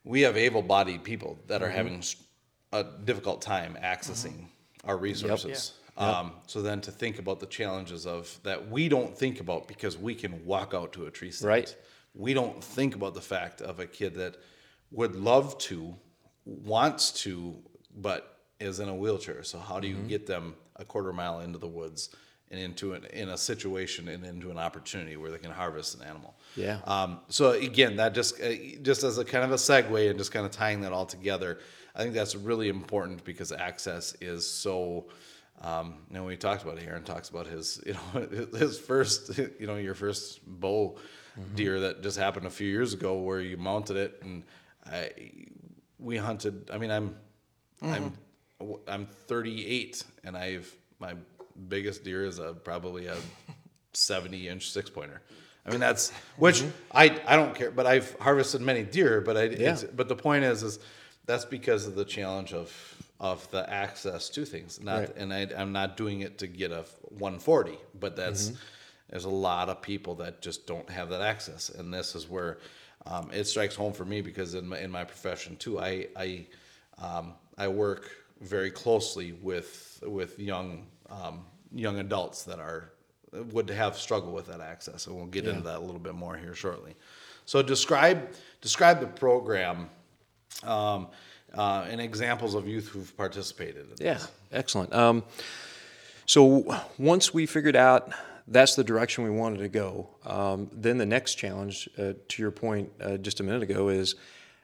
[0.03, 2.03] we have able-bodied people that are having
[2.71, 4.47] a difficult time accessing
[4.83, 5.73] our resources.
[5.95, 9.97] Um, so then to think about the challenges of that we don't think about because
[9.97, 11.49] we can walk out to a tree stand.
[11.49, 11.75] Right.
[12.15, 14.37] We don't think about the fact of a kid that
[14.91, 15.95] would love to,
[16.45, 17.55] wants to,
[17.95, 19.43] but is in a wheelchair.
[19.43, 20.03] So how do Mm-hmm.
[20.03, 22.09] you get them a quarter mile into the woods
[22.49, 26.03] and into an in a situation and into an opportunity where they can harvest an
[26.07, 26.35] animal?
[26.55, 26.79] Yeah.
[26.85, 28.49] Um, so again, that just uh,
[28.81, 31.59] just as a kind of a segue and just kind of tying that all together,
[31.95, 35.05] I think that's really important because access is so.
[35.63, 36.85] Um, you know, we talked about it.
[36.87, 40.97] Aaron talks about his, you know, his first, you know, your first bow
[41.39, 41.55] mm-hmm.
[41.55, 44.43] deer that just happened a few years ago where you mounted it and
[44.85, 45.11] I,
[45.97, 46.69] we hunted.
[46.71, 47.15] I mean, I'm,
[47.81, 48.13] I'm,
[48.61, 48.73] mm-hmm.
[48.87, 51.13] I'm 38 and I've my
[51.67, 53.15] biggest deer is a probably a
[53.93, 55.21] 70 inch six pointer.
[55.65, 56.69] I mean that's which mm-hmm.
[56.91, 59.21] I I don't care, but I've harvested many deer.
[59.21, 60.79] But I it's, but the point is is
[61.25, 62.69] that's because of the challenge of
[63.23, 64.81] of the access to things.
[64.81, 65.15] Not Right.
[65.15, 66.83] and I, I'm not doing it to get a
[67.17, 68.51] 140, but that's
[69.09, 72.57] there's a lot of people that just don't have that access, and this is where
[73.05, 76.47] um, it strikes home for me because in my, in my profession too, I I
[76.97, 82.91] um, I work very closely with with young um, young adults that are
[83.31, 86.35] would have struggle with that access, and we'll get into that a little bit more
[86.35, 86.93] here shortly.
[87.45, 89.89] So describe describe the program
[90.63, 91.07] um,
[91.53, 93.85] uh, and examples of youth who've participated.
[93.99, 94.31] In Yeah, this.
[94.51, 94.93] excellent.
[94.93, 95.23] Um,
[96.25, 98.11] so once we figured out
[98.47, 102.51] that's the direction we wanted to go, um, then the next challenge, uh, to your
[102.51, 104.15] point uh, just a minute ago, is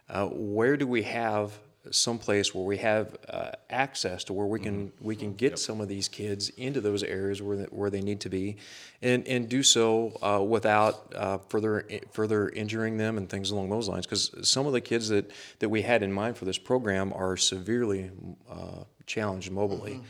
[0.09, 1.53] uh, where do we have
[1.91, 5.05] someplace where we have uh, access to where we can Mm-hmm.
[5.05, 8.19] we can get some of these kids into those areas where they, where they need
[8.21, 8.57] to be,
[9.01, 13.89] and and do so uh, without uh, further further injuring them and things along those
[13.89, 14.05] lines.
[14.05, 17.37] Because some of the kids that that we had in mind for this program are
[17.37, 18.11] severely
[18.49, 20.01] uh, challenged mobily.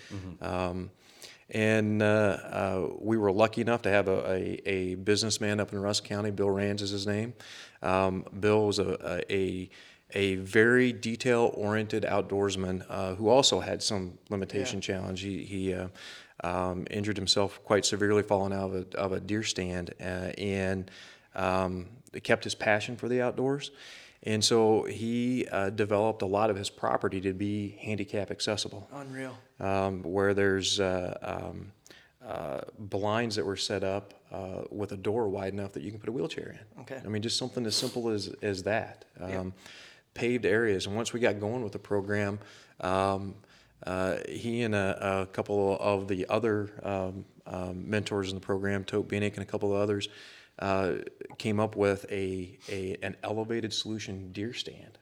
[0.41, 0.91] Um,
[1.51, 5.79] and uh, uh, we were lucky enough to have a, a, a businessman up in
[5.81, 7.33] Rusk County, Bill Rands is his name.
[7.81, 9.69] Um, Bill was a, a,
[10.13, 14.81] a very detail oriented outdoorsman uh, who also had some limitation Yeah.
[14.81, 15.21] challenge.
[15.21, 15.87] He, he uh,
[16.43, 20.89] um, injured himself quite severely falling out of a, of a deer stand uh, and
[21.35, 21.87] um,
[22.23, 23.71] kept his passion for the outdoors.
[24.23, 29.37] And so he uh, developed a lot of his property to be handicap accessible Unreal.
[29.59, 31.71] um, where there's uh, um,
[32.27, 35.99] uh, blinds that were set up uh, with a door wide enough that you can
[35.99, 36.81] put a wheelchair in.
[36.81, 37.01] Okay.
[37.03, 39.05] I mean, just something as simple as, as that.
[39.21, 39.53] Um,
[40.13, 40.85] Paved areas.
[40.85, 42.39] And once we got going with the program,
[42.81, 43.35] um,
[43.85, 48.83] uh, he and a, a couple of the other um, um, mentors in the program,
[48.83, 50.09] Tote Bienick and a couple of others,
[50.59, 50.95] uh,
[51.37, 54.97] came up with a, a an elevated solution deer stand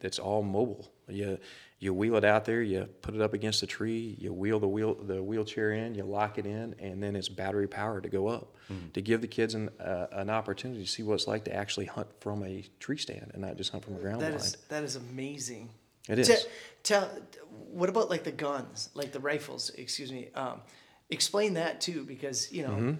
[0.00, 0.92] that's all mobile.
[1.08, 1.38] You
[1.78, 4.68] you wheel it out there, you put it up against a tree, you wheel the
[4.68, 8.28] wheel the wheelchair in, you lock it in, and then it's battery powered to go
[8.28, 8.54] up
[8.92, 11.86] to give the kids an uh, an opportunity to see what it's like to actually
[11.86, 14.44] hunt from a tree stand and not just hunt from a ground That blind.
[14.44, 15.70] is that is amazing.
[16.08, 16.26] It is.
[16.28, 16.46] Te- is.
[16.82, 17.08] Tell,
[17.70, 19.70] what about like the guns, like the rifles?
[19.76, 20.28] Excuse me.
[20.34, 20.60] Um,
[21.10, 22.92] explain that too, because you know, Mm-hmm.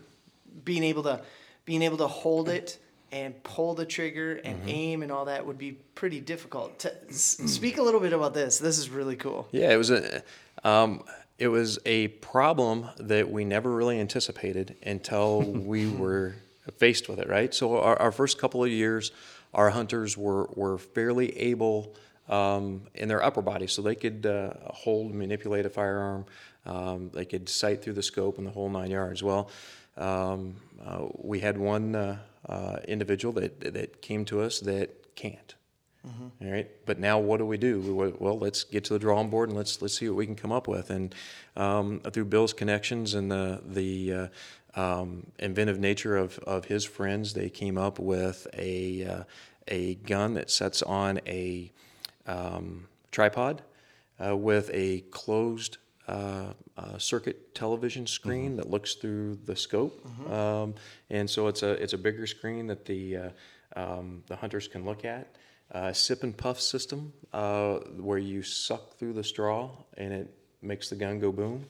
[0.65, 1.21] being able to
[1.65, 2.79] being able to hold it
[3.13, 4.69] and pull the trigger and Mm-hmm.
[4.69, 6.79] aim and all that would be pretty difficult.
[6.81, 8.59] T- s- speak a little bit about this.
[8.59, 9.49] This is really cool.
[9.53, 10.23] Yeah, it was a
[10.65, 11.03] um,
[11.39, 16.35] it was a problem that we never really anticipated until we were
[16.77, 17.29] faced with it.
[17.29, 17.55] Right.
[17.55, 19.13] So our, our first couple of years,
[19.55, 21.95] our hunters were were fairly able
[22.29, 26.27] um, in their upper body, so they could uh, hold, manipulate a firearm.
[26.67, 29.23] Um, they could sight through the scope and the whole nine yards.
[29.23, 29.49] Well,
[29.97, 35.55] um, uh, we had one uh, uh, individual that that came to us that can't.
[36.41, 37.81] All right, but now what do we do?
[37.81, 40.37] We, well, let's get to the drawing board and let's let's see what we can
[40.37, 40.91] come up with.
[40.91, 41.15] And
[41.57, 44.29] um, through Bill's connections and the the uh,
[44.75, 49.25] um, inventive nature of, of his friends, they came up with a uh,
[49.67, 51.73] a gun that sets on a
[52.27, 53.63] um, tripod
[54.25, 60.75] uh, with a closed uh, uh, circuit television screen that looks through the scope, um,
[61.11, 63.31] and so it's a it's a bigger screen that the uh,
[63.77, 65.37] um, the hunters can look at.
[65.71, 70.89] Uh, sip and puff system uh, where you suck through the straw and it makes
[70.89, 71.67] the gun go boom.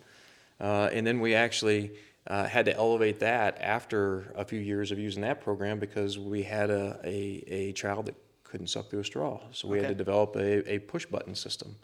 [0.60, 1.90] Uh, and then we actually
[2.28, 6.42] uh, had to elevate that after a few years of using that program because we
[6.42, 9.40] had a, a, a child that couldn't suck through a straw.
[9.50, 11.74] So we had to develop a, a push button system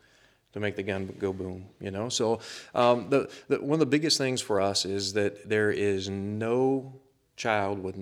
[0.53, 2.09] to make the gun go boom, you know?
[2.09, 2.41] So
[2.75, 7.01] um, the, the, one of the biggest things for us is that there is no
[7.37, 7.97] child with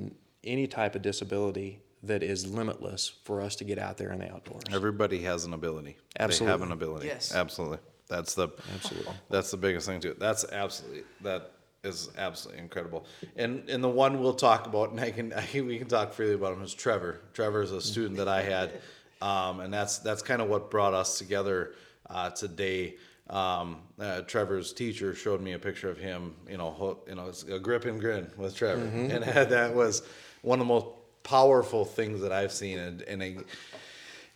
[0.44, 4.30] any type of disability that is limitless for us to get out there in the
[4.32, 4.64] outdoors.
[4.72, 5.96] Everybody has an ability.
[6.16, 6.66] They have Absolutely.
[6.66, 7.06] an ability.
[7.06, 7.34] Yes.
[7.34, 7.78] Absolutely.
[8.08, 9.14] That's the Absolutely.
[9.30, 10.14] That's the biggest thing too.
[10.18, 11.52] That's absolutely that
[11.84, 13.06] is absolutely incredible.
[13.36, 16.34] And and the one we'll talk about, and I can I, we can talk freely
[16.34, 17.20] about him is Trevor.
[17.32, 18.72] Trevor is a student that I had,
[19.20, 21.72] um, and that's that's kind of what brought us together
[22.10, 22.96] uh, today.
[23.30, 27.28] Um, uh, Trevor's teacher showed me a picture of him, you know, ho- you know,
[27.28, 30.02] it's a grip and grin with Trevor, and that was
[30.42, 30.86] one of the most
[31.22, 33.36] powerful things that I've seen, and and I,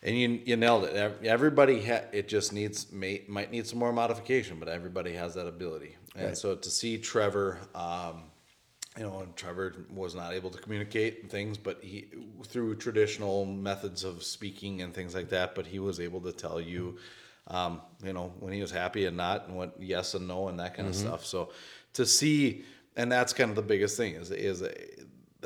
[0.02, 1.24] and you you nailed it.
[1.24, 5.46] Everybody ha- it just needs may, might need some more modification, but everybody has that
[5.46, 5.96] ability.
[6.16, 8.22] And so to see Trevor, um,
[8.96, 12.08] you know, and Trevor was not able to communicate things, but he
[12.44, 15.54] through traditional methods of speaking and things like that.
[15.54, 16.96] But he was able to tell you,
[17.48, 20.58] um, you know, when he was happy and not, and what yes and no and
[20.60, 21.26] that kind of stuff.
[21.26, 21.50] So
[21.94, 22.64] to see,
[22.96, 24.62] and that's kind of the biggest thing is is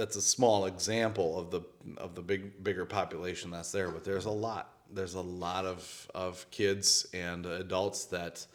[0.01, 1.61] that's a small example of the
[1.99, 3.91] of the big bigger population that's there.
[3.91, 4.73] But there's a lot.
[4.93, 8.47] There's a lot of of kids and adults that.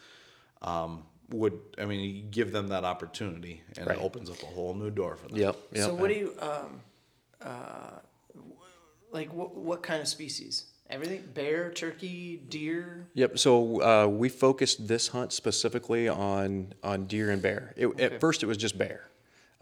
[0.61, 3.97] Um, would I mean you give them that opportunity and Right.
[3.97, 5.37] it opens up a whole new door for them.
[5.37, 5.55] Yep.
[5.71, 5.85] yep.
[5.85, 6.81] So what do you um,
[7.41, 7.99] uh,
[9.11, 9.33] like?
[9.33, 10.65] What what kind of species?
[10.89, 13.07] Everything: bear, turkey, deer.
[13.15, 13.39] Yep.
[13.39, 17.73] So uh, we focused this hunt specifically on on deer and bear.
[17.75, 19.09] It, At first, it was just bear.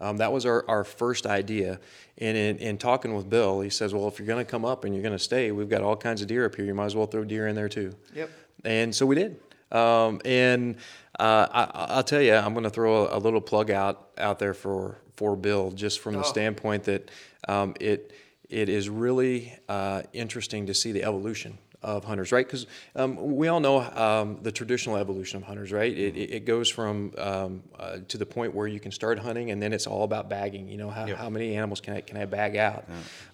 [0.04, 1.80] Um, that was our, our first idea.
[2.18, 4.84] And in, in talking with Bill, he says, "Well, if you're going to come up
[4.84, 6.64] and you're going to stay, we've got all kinds of deer up here.
[6.64, 8.30] You might as well throw deer in there too." Yep.
[8.64, 9.40] And so we did.
[9.72, 10.76] Um, and
[11.18, 14.38] uh, I, I'll tell you, I'm going to throw a, a little plug out out
[14.38, 16.22] there for for Bill, just from the Oh.
[16.22, 17.10] standpoint that
[17.48, 18.12] um, it
[18.50, 22.46] it is really uh, interesting to see the evolution of hunters, right?
[22.46, 22.66] Because
[22.96, 25.92] um, we all know um, the traditional evolution of hunters, right?
[25.92, 29.50] It, it, it goes from um, uh, to the point where you can start hunting,
[29.50, 30.68] and then it's all about bagging.
[30.68, 31.18] You know, how, Yep.
[31.18, 32.84] how many animals can I can I bag out?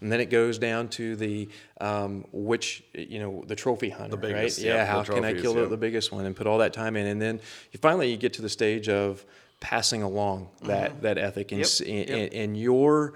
[0.01, 1.49] And then it goes down to the
[1.81, 4.65] um, which you know the trophy hunter, biggest, right?
[4.67, 5.71] yep, yeah, the how can I trophies, kill the, yep.
[5.71, 7.41] the biggest one and put all that time in, and then
[7.73, 9.25] you finally you get to the stage of
[9.61, 12.15] passing along that that ethic and, Mm-hmm.
[12.15, 13.15] And, and your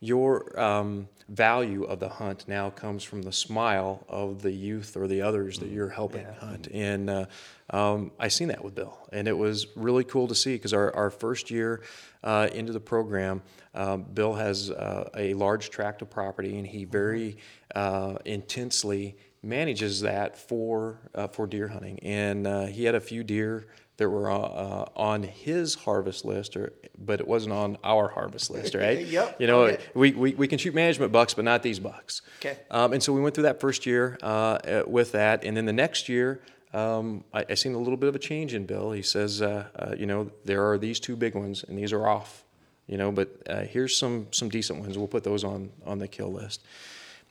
[0.00, 5.08] your um, value of the hunt now comes from the smile of the youth or
[5.08, 6.68] the others that you're helping hunt.
[6.72, 7.26] And uh,
[7.70, 10.94] um, I seen that with Bill, and it was really cool to see because our,
[10.94, 11.82] our first year
[12.22, 13.42] uh, into the program,
[13.74, 17.38] um, Bill has uh, a large tract of property, and he very
[17.74, 21.98] uh, intensely manages that for uh, for deer hunting.
[22.00, 23.66] And uh, he had a few deer
[23.98, 28.74] that were uh, on his harvest list, or but it wasn't on our harvest list,
[28.86, 29.06] right?
[29.06, 29.82] Yep, You know, okay.
[29.94, 32.22] we, we, we can shoot management bucks, but not these bucks.
[32.40, 32.58] Okay.
[32.70, 35.64] Um, and so we went through that first year uh, uh, with that, and then
[35.64, 36.42] the next year,
[36.74, 38.92] um, I, I seen a little bit of a change in Bill.
[38.92, 42.06] He says, uh, uh, you know, there are these two big ones, and these are
[42.06, 42.44] off.
[42.86, 44.96] You know, but uh, here's some some decent ones.
[44.96, 46.62] We'll put those on on the kill list.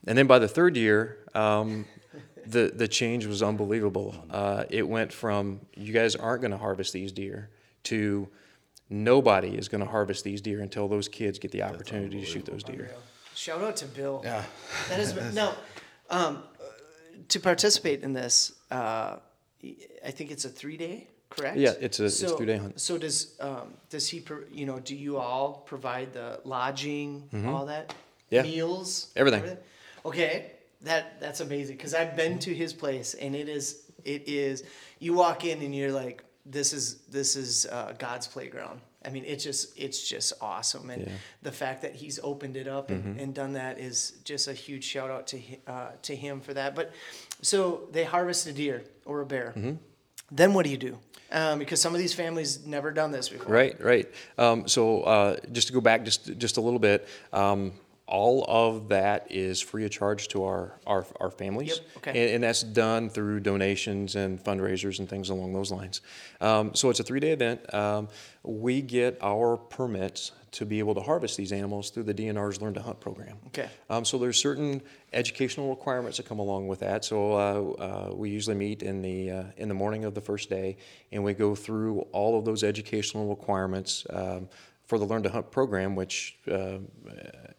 [0.06, 1.86] And then by the third year, um,
[2.47, 4.15] the the change was unbelievable.
[4.29, 7.49] Uh, it went from you guys aren't going to harvest these deer
[7.84, 8.27] to
[8.89, 12.45] nobody is going to harvest these deer until those kids get the opportunity to shoot
[12.45, 12.91] those deer.
[13.36, 14.21] Shout out to Bill.
[14.23, 14.43] Yeah.
[14.89, 15.53] That is no.
[16.10, 16.43] Um,
[17.29, 19.17] to participate in this, uh,
[20.05, 21.58] I think it's a three day, correct?
[21.58, 22.79] Yeah, it's a- it's So- three-day hunt.
[22.79, 24.23] So does um, does he?
[24.53, 28.36] You know, do you all provide the lodging, all that, Mm-hmm.
[28.36, 28.41] Yeah.
[28.43, 29.58] meals, Everything.
[30.05, 30.51] Okay,
[30.85, 34.63] that that's amazing because I've been to his place and it is it is.
[34.99, 38.79] You walk in and you're like, this is this is uh, God's playground.
[39.05, 41.11] I mean, it's just it's just awesome, and Yeah.
[41.43, 44.83] the fact that he's opened it up and, and done that is just a huge
[44.83, 46.73] shout out to uh, to him for that.
[46.75, 46.91] But
[47.41, 49.53] so they harvest a deer or a bear.
[50.31, 50.97] Then what do you do?
[51.31, 53.51] Um, because some of these families never done this before.
[53.53, 54.07] Right, right.
[54.37, 57.73] Um, so uh, just to go back just just a little bit, um,
[58.07, 62.09] all of that is free of charge to our our, our families, Yep, okay.
[62.11, 66.01] and, and that's done through donations and fundraisers and things along those lines.
[66.39, 67.73] Um, so it's a three day event.
[67.73, 68.07] Um,
[68.43, 72.73] we get our permits to be able to harvest these animals through the DNR's Learn
[72.75, 73.37] to Hunt program.
[73.47, 73.67] Okay.
[73.89, 77.03] Um, so there's certain educational requirements that come along with that.
[77.03, 80.49] So uh, uh, we usually meet in the uh, in the morning of the first
[80.49, 80.77] day,
[81.11, 84.47] and we go through all of those educational requirements um,
[84.85, 86.77] for the Learn to Hunt program, which uh,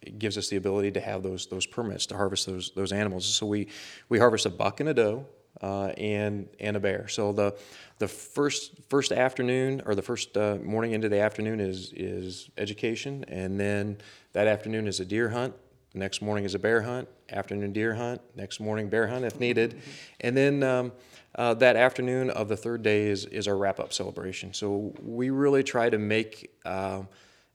[0.07, 3.25] uh, gives us the ability to have those those permits to harvest those those animals.
[3.25, 3.67] So we
[4.09, 5.25] we harvest a buck and a doe.
[5.59, 7.07] Uh, and and a bear.
[7.07, 7.57] So the
[7.97, 13.25] the first first afternoon or the first uh, morning into the afternoon is is education,
[13.27, 13.97] and then
[14.33, 15.55] that afternoon is a deer hunt.
[15.93, 19.39] The next morning is a bear hunt, afternoon deer hunt, next morning bear hunt if
[19.39, 19.81] needed.
[20.21, 20.91] And then um,
[21.33, 24.53] uh, that afternoon of the third day is, is our wrap up celebration.
[24.53, 27.07] So we really try to make um,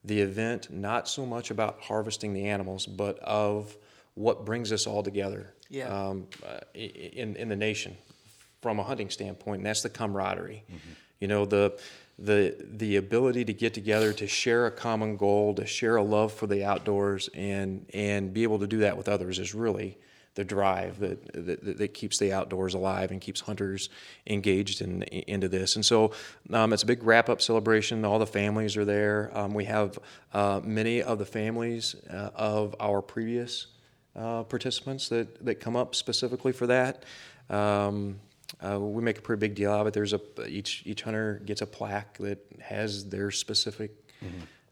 [0.04, 3.76] the event not so much about harvesting the animals, but of
[4.14, 5.88] what brings us all together Yeah.
[5.88, 7.96] um, uh, in, in the nation
[8.60, 10.64] from a hunting standpoint, and that's the camaraderie.
[11.20, 11.78] You know, the
[12.18, 16.32] the the ability to get together to share a common goal, to share a love
[16.32, 19.96] for the outdoors, and and be able to do that with others is really
[20.34, 23.90] the drive that that, that keeps the outdoors alive and keeps hunters
[24.26, 25.76] engaged in, into this.
[25.76, 26.12] And so
[26.52, 28.04] um, it's a big wrap up celebration.
[28.04, 29.30] All the families are there.
[29.34, 29.98] Um, we have
[30.32, 33.66] uh, many of the families uh, of our previous
[34.16, 37.04] uh, participants that, that come up specifically for that.
[37.50, 38.18] Um,
[38.60, 39.94] uh, we make a pretty big deal out of it.
[39.94, 43.90] There's a each each hunter gets a plaque that has their specific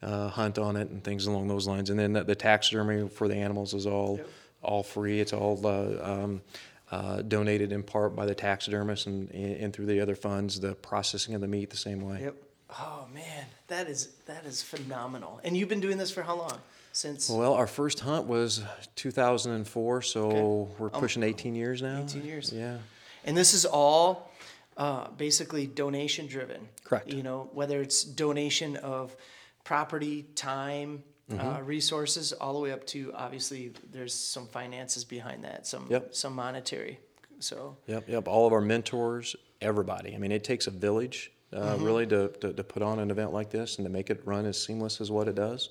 [0.03, 1.91] uh, hunt on it and things along those lines.
[1.91, 4.21] And then the, the taxidermy for the animals is all
[4.63, 5.21] all free.
[5.21, 6.43] It's all uh, um,
[6.91, 10.61] uh, donated in part by the taxidermist and, and through the other funds.
[10.61, 12.21] The processing of the meat the same way.
[12.23, 12.35] Yep.
[12.79, 15.41] Oh man, that is that is phenomenal.
[15.43, 16.59] And you've been doing this for how long?
[16.93, 18.63] Since Well, our first hunt was
[18.97, 20.75] 2004, so Okay.
[20.79, 22.03] we're pushing 18 years now.
[22.03, 22.53] 18 years.
[22.53, 22.79] Yeah.
[23.25, 24.31] And this is all
[24.77, 26.69] uh, basically donation driven.
[26.85, 27.13] Correct.
[27.13, 29.15] You know, whether it's donation of
[29.63, 31.47] property, time, Mm-hmm.
[31.49, 36.15] uh, resources, all the way up to obviously there's some finances behind that, some Yep.
[36.15, 36.99] some monetary.
[37.39, 38.29] So Yep, yep.
[38.29, 40.15] All of our mentors, everybody.
[40.15, 43.33] I mean, it takes a village uh, really to, to, to put on an event
[43.33, 45.71] like this and to make it run as seamless as what it does.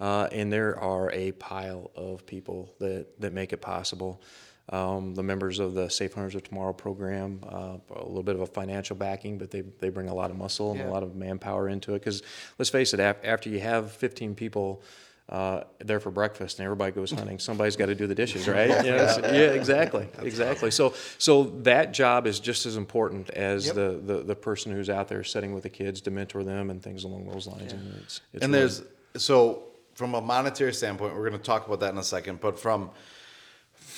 [0.00, 4.20] Uh, and there are a pile of people that, that make it possible.
[4.68, 8.42] Um, the members of the Safe Hunters of Tomorrow program, uh, a little bit of
[8.42, 10.88] a financial backing, but they, they bring a lot of muscle and Yeah.
[10.88, 11.98] a lot of manpower into it.
[11.98, 12.22] Because
[12.58, 14.80] let's face it, af- after you have 15 people
[15.28, 18.68] uh, there for breakfast and everybody goes hunting, somebody's got to do the dishes, right?
[18.84, 20.70] You know, so- yeah, exactly, exactly.
[20.70, 23.74] So, so that job is just as important as Yep.
[23.74, 26.80] the, the, the person who's out there sitting with the kids to mentor them and
[26.80, 27.72] things along those lines.
[27.72, 28.82] And, it's, it's and really- there's
[29.16, 32.40] so from a monetary standpoint, we're going to talk about that in a second.
[32.40, 32.90] But from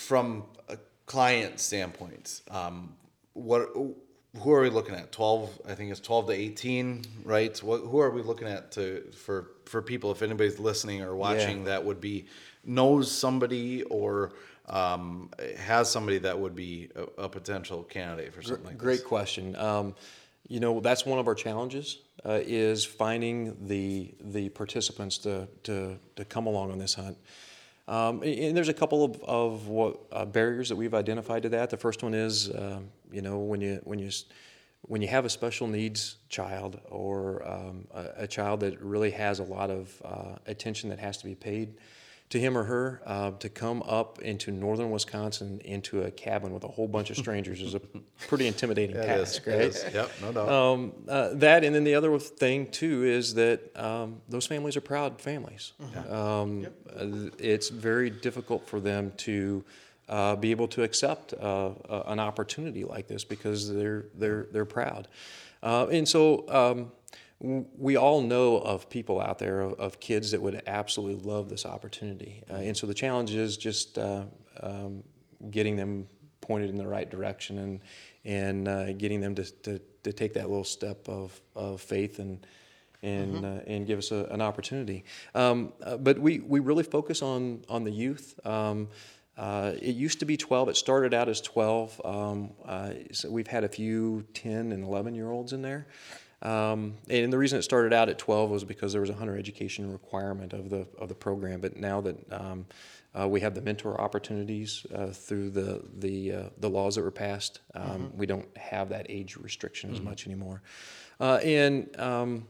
[0.05, 0.77] from a
[1.07, 2.95] client standpoint, um,
[3.33, 3.69] what
[4.37, 5.13] who are we looking at?
[5.13, 7.57] Twelve, I think it's twelve to eighteen, right?
[7.63, 10.11] What who are we looking at to for for people?
[10.11, 12.27] If anybody's listening or watching, that would be
[12.65, 14.33] knows somebody or
[14.69, 19.07] um, has somebody that would be a, a potential candidate for something like Great this.
[19.07, 19.55] question.
[19.57, 19.95] Um,
[20.49, 25.99] you know, that's one of our challenges uh, is finding the the participants to to,
[26.17, 27.17] to come along on this hunt.
[27.87, 31.71] Um, and there's a couple of, of what uh, barriers that we've identified to that.
[31.71, 34.11] The first one is, um, you know, when you when you
[34.83, 39.39] when you have a special needs child or um, a, a child that really has
[39.39, 41.75] a lot of uh, attention that has to be paid
[42.35, 46.65] to him or her uh, to come up into northern Wisconsin into a cabin with
[46.65, 47.81] a whole bunch of strangers is a
[48.27, 49.61] pretty intimidating It is, task, it right?
[49.61, 49.85] is.
[49.95, 50.49] Yep, no doubt.
[50.49, 54.81] Um, uh, that and then the other thing too is that um, those families are
[54.81, 55.75] proud families.
[56.11, 59.63] Um, uh, It's very difficult for them to
[60.09, 64.65] uh, be able to accept uh, uh, an opportunity like this because they're they're they're
[64.81, 65.07] proud,
[65.63, 66.91] uh, and so.
[67.41, 71.67] We all know of people out there of, of kids that would absolutely love this
[71.67, 74.25] opportunity, uh, and so the challenge is just uh,
[74.63, 75.03] um,
[75.51, 76.07] getting them
[76.41, 77.81] pointed in the right direction and
[78.25, 82.47] and uh, getting them to, to, to take that little step of, of faith and
[83.03, 85.05] and uh, and give us a, an opportunity.
[85.35, 88.41] Um, uh, but we, we really focus on on the youth.
[88.47, 88.89] Um,
[89.37, 90.69] uh, it used to be 12.
[90.69, 92.01] It started out as 12.
[92.05, 95.89] Um, uh, so we've had a few 10 and 11 year olds in there.
[96.45, 99.37] Um, and the reason it started out at 12 was because there was a hunter
[99.37, 101.61] education requirement of the of the program.
[101.61, 102.67] But now that um,
[103.19, 107.11] uh, we have the mentor opportunities uh, through the the uh, the laws that were
[107.11, 110.63] passed, um, we don't have that age restriction as much anymore.
[111.21, 112.47] Uh, and um,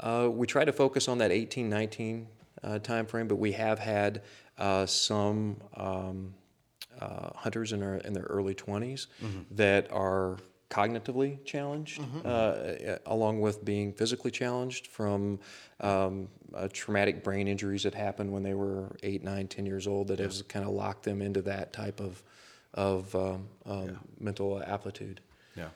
[0.00, 2.28] uh, we try to focus on that 18, 19
[2.62, 4.22] uh, time frame, but we have had
[4.58, 6.34] uh, some um,
[7.00, 9.06] uh, hunters in, our, in their early 20s
[9.50, 10.36] that are
[10.70, 15.38] cognitively challenged, uh, along with being physically challenged from
[15.80, 20.08] um, uh, traumatic brain injuries that happened when they were 8, 9, 10 years old
[20.08, 22.22] that has kind of locked them into that type of,
[22.74, 25.20] of um, um, mental aptitude.
[25.56, 25.68] Yeah,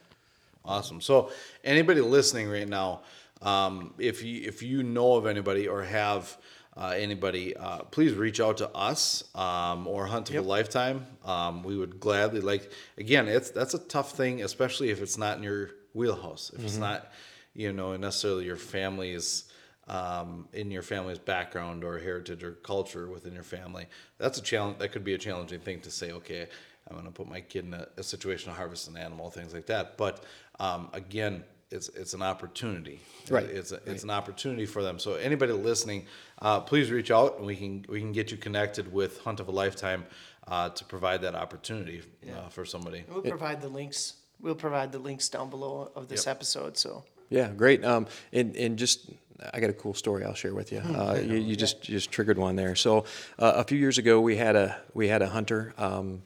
[0.65, 1.01] awesome.
[1.01, 1.31] So
[1.65, 3.03] anybody listening right now,
[3.43, 6.37] um, if you if you know of anybody or have
[6.81, 11.07] uh, anybody, uh, please reach out to us um, or Hunt of a Lifetime.
[11.27, 12.73] Um, we would gladly like.
[12.97, 16.51] Again, it's that's a tough thing, especially if it's not in your wheelhouse.
[16.57, 17.13] If it's not,
[17.55, 19.45] you know, necessarily your family's.
[19.89, 23.87] Um, in your family's background or heritage or culture within your family,
[24.19, 24.79] that's a challenge.
[24.79, 26.13] That could be a challenging thing to say.
[26.13, 26.47] Okay,
[26.87, 29.53] I'm going to put my kid in a, a situation to harvest an animal, things
[29.53, 29.97] like that.
[29.97, 30.23] But
[30.61, 33.01] um, again, it's it's an opportunity.
[33.29, 33.45] Right.
[33.45, 34.99] It's a, it's an opportunity for them.
[34.99, 36.07] So anybody listening,
[36.41, 39.49] uh, please reach out and we can we can get you connected with Hunt of
[39.49, 40.05] a Lifetime
[40.49, 43.05] uh, to provide that opportunity uh, for somebody.
[43.09, 44.15] We'll provide the links.
[44.41, 46.77] We'll provide the links down below of this episode.
[46.77, 47.85] So Yeah, great.
[47.85, 49.11] Um, and, and just,
[49.53, 50.81] I got a cool story I'll share with you.
[50.81, 52.75] Uh, you, you just you just triggered one there.
[52.75, 53.05] So
[53.39, 56.23] uh, a few years ago, we had a we had a hunter um,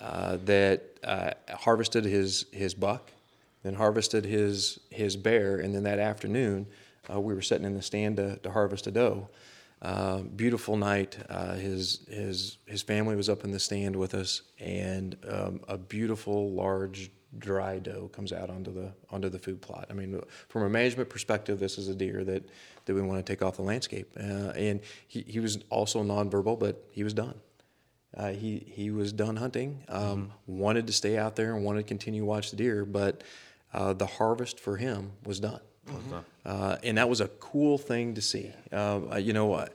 [0.00, 3.12] uh, that uh, harvested his his buck,
[3.66, 6.66] then harvested his his bear, and then that afternoon,
[7.12, 9.28] uh, we were sitting in the stand to, to harvest a doe.
[9.82, 11.18] Uh, beautiful night.
[11.28, 15.76] Uh, his his his family was up in the stand with us, and um, a
[15.76, 19.86] beautiful large dry doe comes out onto the onto the food plot.
[19.90, 22.48] I mean, from a management perspective, this is a deer that
[22.86, 24.12] that we want to take off the landscape.
[24.18, 27.34] Uh, and he, he was also nonverbal, but he was done.
[28.16, 29.84] Uh, he he was done hunting.
[29.88, 33.22] Um, Wanted to stay out there and wanted to continue to watch the deer, but
[33.76, 35.60] uh, the harvest for him was done.
[36.44, 38.50] Uh, and that was a cool thing to see.
[38.72, 39.66] Um, uh, you know, uh,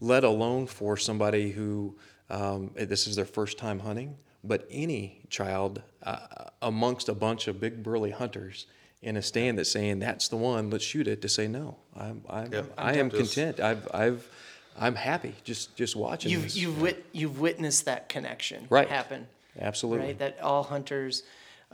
[0.00, 1.96] let alone for somebody who
[2.30, 6.18] um, this is their first time hunting, but any child uh,
[6.62, 8.66] amongst a bunch of big burly hunters
[9.02, 11.20] in a stand that's saying that's the one, let's shoot it.
[11.22, 12.72] To say no, I'm, I'm Yep.
[12.78, 13.60] I am Just- content.
[13.60, 14.28] I've I've
[14.76, 16.32] I'm happy just just watching.
[16.32, 16.56] you've this.
[16.56, 18.88] you've wit- you've witnessed that connection Right.
[18.88, 19.26] happen.
[19.60, 20.06] Absolutely.
[20.06, 20.18] Right.
[20.18, 21.22] That all hunters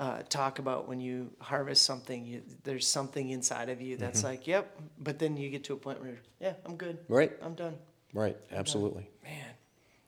[0.00, 2.24] uh, talk about when you harvest something.
[2.24, 4.74] You, there's something inside of you that's like, yep.
[4.98, 6.98] But then you get to a point where, yeah, I'm good.
[7.06, 7.30] Right.
[7.42, 7.76] I'm done.
[8.14, 8.34] right.
[8.50, 9.10] Absolutely.
[9.22, 9.44] Man,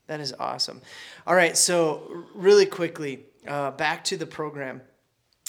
[0.06, 0.80] that is awesome.
[1.26, 4.80] All right, so really quickly, uh, back to the program.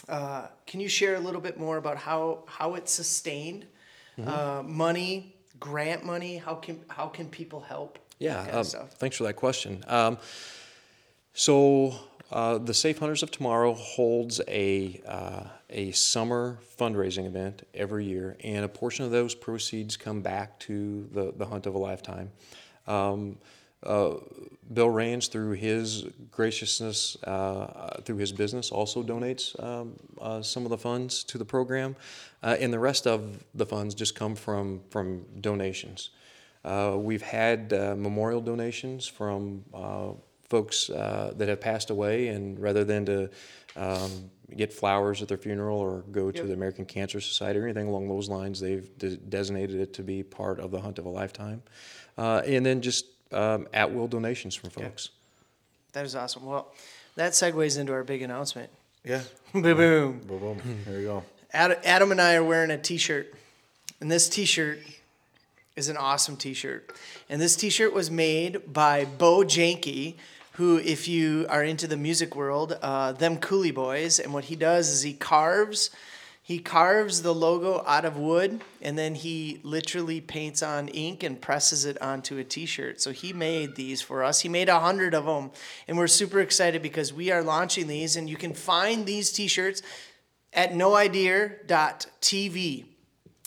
[0.10, 3.66] Uh, can you share a little bit more about how how it's sustained,
[4.26, 6.36] uh, money, grant money?
[6.36, 7.98] How can how can people help?
[8.20, 8.66] Yeah, um,
[9.00, 9.86] thanks for that question.
[9.88, 10.18] Um,
[11.34, 11.96] so
[12.34, 18.36] uh, the Safe Hunters of Tomorrow holds a uh, a summer fundraising event every year,
[18.44, 22.32] and a portion of those proceeds come back to the the hunt of a lifetime.
[22.88, 23.38] Um,
[23.84, 24.16] uh,
[24.74, 30.72] Bill Rains, through his graciousness, uh, through his business, also donates um, uh, some of
[30.72, 31.96] the funds to the program,
[32.42, 36.10] and the rest of the funds just come from from donations.
[36.66, 39.66] We've had memorial donations from
[40.54, 43.30] folks uh, that have passed away, and rather than to
[43.76, 44.12] um,
[44.56, 46.48] get flowers at their funeral or go to Yep.
[46.48, 50.22] the American Cancer Society or anything along those lines, they've de- designated it to be
[50.22, 51.64] part of the hunt of a lifetime.
[52.20, 55.10] Uh, and then just um, at will donations from folks.
[55.94, 56.46] That is awesome.
[56.46, 56.72] Well,
[57.16, 58.70] that segues into our big announcement.
[59.04, 59.22] Yeah.
[59.54, 60.20] Boom boom.
[60.28, 60.62] Boom, boom.
[60.86, 61.24] Here you go.
[61.52, 63.34] Adam, Adam and I are wearing a T-shirt,
[64.00, 64.80] and this T-shirt
[65.76, 66.92] is an awesome T-shirt.
[67.30, 70.16] And this T-shirt was made by Bo Janke,
[70.54, 74.20] who, if you are into the music world, uh, them Coulee Boys.
[74.20, 75.90] And what he does is he carves,
[76.42, 81.42] he carves the logo out of wood, and then he literally paints on ink and
[81.42, 83.02] presses it onto a T-shirt.
[83.02, 84.42] So he made these for us.
[84.42, 85.50] He made a hundred of them,
[85.88, 89.82] and we're super excited because we are launching these, and you can find these T-shirts
[90.54, 91.66] at noidea.tv.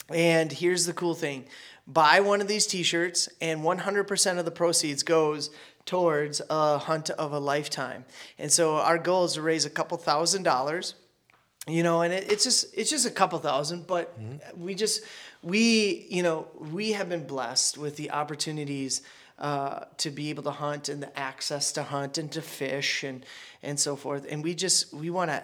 [0.09, 1.47] And here's the cool thing
[1.87, 5.51] buy one of these t shirts, and 100% of the proceeds goes
[5.87, 8.05] towards a hunt of a lifetime.
[8.39, 10.95] And so our goal is to raise a couple thousand dollars
[11.69, 14.17] you know and it, it's just it's just a couple thousand but
[14.57, 15.03] we just
[15.43, 19.03] we you know we have been blessed with the opportunities
[19.39, 23.27] uh, to be able to hunt and the access to hunt and to fish and
[23.63, 25.43] and so forth and we just we want to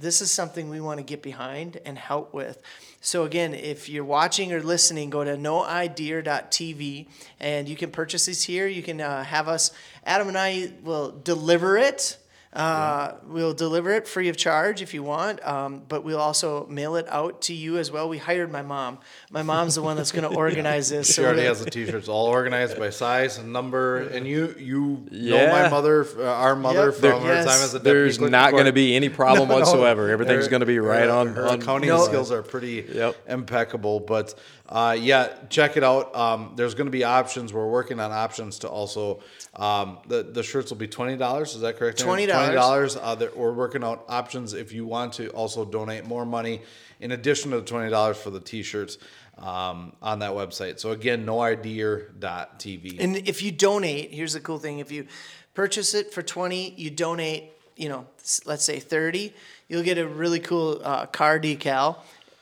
[0.00, 2.60] this is something we want to get behind and help with.
[3.00, 7.06] So again if you're watching or listening go to noideer.tv
[7.40, 8.66] and you can purchase these here.
[8.66, 9.70] You can uh, have us
[10.04, 12.18] adam and i will deliver it
[12.54, 16.94] uh, We'll deliver it free of charge if you want, um, but we'll also mail
[16.96, 18.08] it out to you as well.
[18.08, 18.98] We hired my mom.
[19.30, 21.08] My mom's the one that's going to organize this.
[21.08, 24.54] She so already that- has the t-shirts all organized by size and number, and you
[24.58, 26.94] you know my mother, uh, our mother Yep.
[26.94, 27.44] from There- her yes.
[27.44, 29.60] time as a deputy There's not going to be any problem No, no.
[29.60, 30.08] whatsoever.
[30.10, 31.34] Everything's going to be right her- on.
[31.34, 32.04] Her on accounting No.
[32.04, 33.16] skills are pretty Yep.
[33.28, 34.00] impeccable.
[34.00, 34.34] But
[34.68, 36.14] uh, yeah, check it out.
[36.16, 37.52] Um, there's going to be options.
[37.52, 39.20] We're working on options to also.
[39.54, 41.54] Um, the the shirts will be twenty dollars.
[41.54, 41.98] Is that correct?
[41.98, 42.04] $20.
[42.04, 42.96] Twenty dollars.
[42.96, 46.62] Uh, we're working out options if you want to also donate more money
[47.00, 48.98] in addition to the twenty dollars for the t-shirts.
[49.36, 50.78] Um, on that website.
[50.78, 53.00] So again, noidea.tv.
[53.00, 55.08] And if you donate, here's the cool thing: if you
[55.54, 58.06] purchase it for twenty, you donate, you know,
[58.46, 59.34] let's say thirty,
[59.68, 61.96] you'll get a really cool uh, car decal.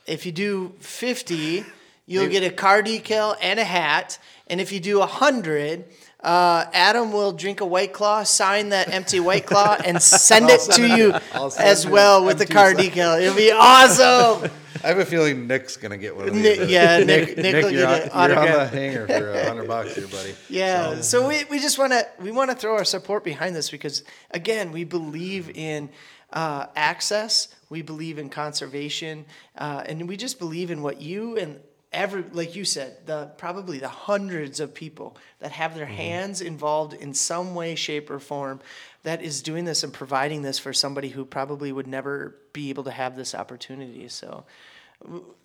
[0.07, 1.65] If you do fifty,
[2.13, 4.19] you'll get a car decal and a hat.
[4.47, 5.87] And if you do a hundred,
[6.21, 10.61] uh, Adam will drink a White Claw, sign that empty White Claw, and send it
[10.73, 11.15] to you
[11.59, 12.91] as well with the car sign.
[12.91, 13.21] decal.
[13.21, 14.51] It'll be awesome.
[14.85, 16.43] I have a feeling Nick's gonna get one of these.
[16.43, 19.95] Nick, yeah, Nick, Nick, will you're, on, you're on the hanger for a hundred bucks
[19.95, 20.35] here, buddy.
[20.49, 21.01] Yeah.
[21.03, 24.03] So, we, we just want to we want to throw our support behind this because
[24.33, 25.89] again we believe in
[26.33, 29.25] uh, access, we believe in conservation,
[29.57, 31.61] uh, and we just believe in what you and
[31.93, 36.93] every like you said the probably the hundreds of people that have their hands involved
[36.95, 38.61] in some way, shape, or form
[39.03, 42.85] that is doing this and providing this for somebody who probably would never be able
[42.85, 44.09] to have this opportunity.
[44.09, 44.45] So.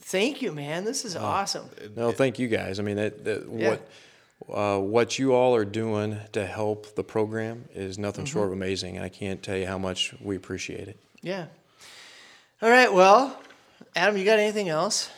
[0.02, 0.86] Thank you, man.
[0.86, 1.68] This is awesome.
[1.96, 2.80] No, thank you guys.
[2.80, 3.70] I mean, that, that Yeah.
[3.70, 3.90] what
[4.56, 8.34] uh, what you all are doing to help the program is nothing Mm-hmm.
[8.34, 11.00] short of amazing, and I can't tell you how much we appreciate it.
[11.24, 11.48] Yeah.
[12.62, 12.94] All right.
[12.94, 13.36] Well,
[13.96, 15.10] Adam, you got anything else?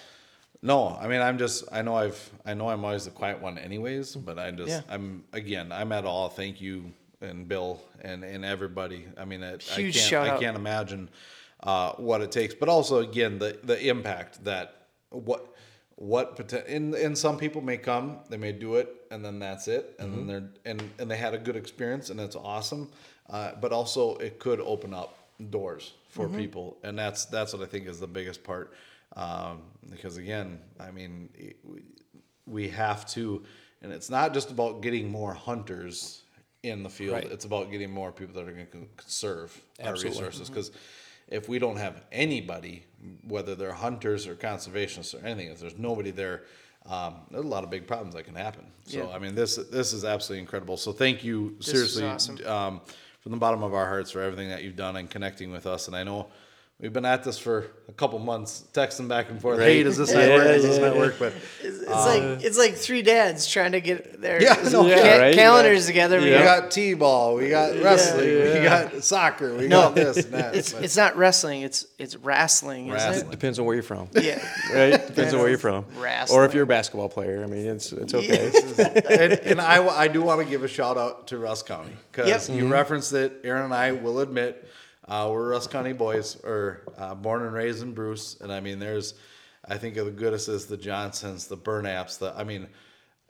[0.61, 3.57] No, I mean I'm just I know I've I know I'm always the quiet one
[3.57, 4.81] anyways, but I just Yeah.
[4.89, 6.29] I'm again I'm at all.
[6.29, 6.91] Thank you
[7.21, 9.05] and Bill and and everybody.
[9.17, 11.09] I mean it, I can't shout I can't imagine
[11.61, 15.45] uh, what it takes, but also again the the impact that what
[15.95, 19.67] what poten- and and some people may come, they may do it, and then that's
[19.67, 22.89] it, and then they're and and they had a good experience, and it's awesome.
[23.29, 25.17] Uh, but also it could open up
[25.49, 28.73] doors for people, and that's that's what I think is the biggest part.
[29.15, 31.57] Um, because again, I mean, it-
[32.45, 33.43] we, have to,
[33.81, 36.23] and it's not just about getting more hunters
[36.63, 37.13] in the field.
[37.13, 37.31] Right.
[37.31, 40.49] It's about getting more people that are going to conserve our resources.
[40.49, 40.71] Because
[41.27, 42.85] if we don't have anybody,
[43.27, 46.43] whether they're hunters or conservationists or anything, if there's nobody there,
[46.85, 48.65] um, there's a lot of big problems that can happen.
[48.85, 49.15] So Yeah.
[49.15, 50.75] I mean, this this is absolutely incredible.
[50.77, 52.45] So thank you is seriously awesome.
[52.47, 52.81] um,
[53.21, 55.87] from the bottom of our hearts for everything that you've done and connecting with us.
[55.87, 56.29] And I know
[56.79, 59.59] we've been at this for a couple months, texting back and forth.
[59.59, 59.65] Right.
[59.67, 60.43] Hey, does this not Yeah, work?
[60.47, 61.01] Does this yeah, not yeah.
[61.01, 61.15] work?
[61.19, 64.83] But It's, it's like um, it's like three dads trying to get their Yeah, no,
[64.83, 65.35] ca- yeah, right?
[65.35, 66.21] calendars together.
[66.21, 68.89] we got t-ball, we got wrestling, we yeah.
[68.91, 70.55] got soccer, we No, got this and that.
[70.55, 71.61] It's but- it's not wrestling.
[71.63, 73.31] It's it's wrestling, isn't Wrestling.
[73.31, 74.07] Depends on where you're from.
[74.13, 74.39] Yeah.
[74.73, 74.91] Right?
[75.07, 75.85] Depends on where you're from.
[75.97, 76.39] Wrestling.
[76.39, 77.43] Or if you're a basketball player.
[77.43, 78.51] I mean, it's it's okay.
[79.09, 82.27] and, and I, I do want to give a shout out to Rusk County because
[82.49, 82.55] Yep.
[82.55, 82.71] you mm-hmm.
[82.73, 83.41] referenced it.
[83.43, 84.67] Aaron and I will admit
[85.09, 88.37] uh, we're Rusk County boys, or uh, born and raised in Bruce.
[88.41, 89.15] And I mean, there's,
[89.67, 92.67] I think of the Goodis's, the Johnsons, the Burnaps, the I mean,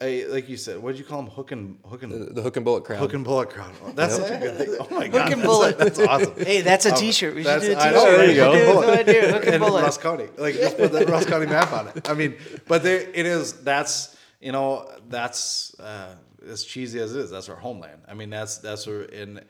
[0.02, 1.30] I, like you said, what did you call them?
[1.30, 2.98] Hook and hook and the hook and bullet crowd.
[3.00, 3.70] hook and bullet crowd.
[3.84, 4.76] Oh, that's such a good thing.
[4.80, 5.78] Oh my god, hook and that's- bullet.
[5.78, 6.34] That's, awesome.
[6.36, 7.34] Hey, that's a T-shirt.
[7.34, 7.94] We should That's- do a I T-shirt.
[7.94, 8.52] know, There you go.
[8.54, 9.30] should do- go ahead, do it.
[9.34, 9.82] Hook and and bullet.
[9.82, 10.28] Rusk County.
[10.38, 12.08] Like just put the Rusk County map on it.
[12.08, 13.52] I mean, but there it is.
[13.62, 16.14] That's you know that's uh,
[16.48, 17.30] as cheesy as it is.
[17.30, 18.00] That's our homeland.
[18.08, 19.42] I mean, that's that's where in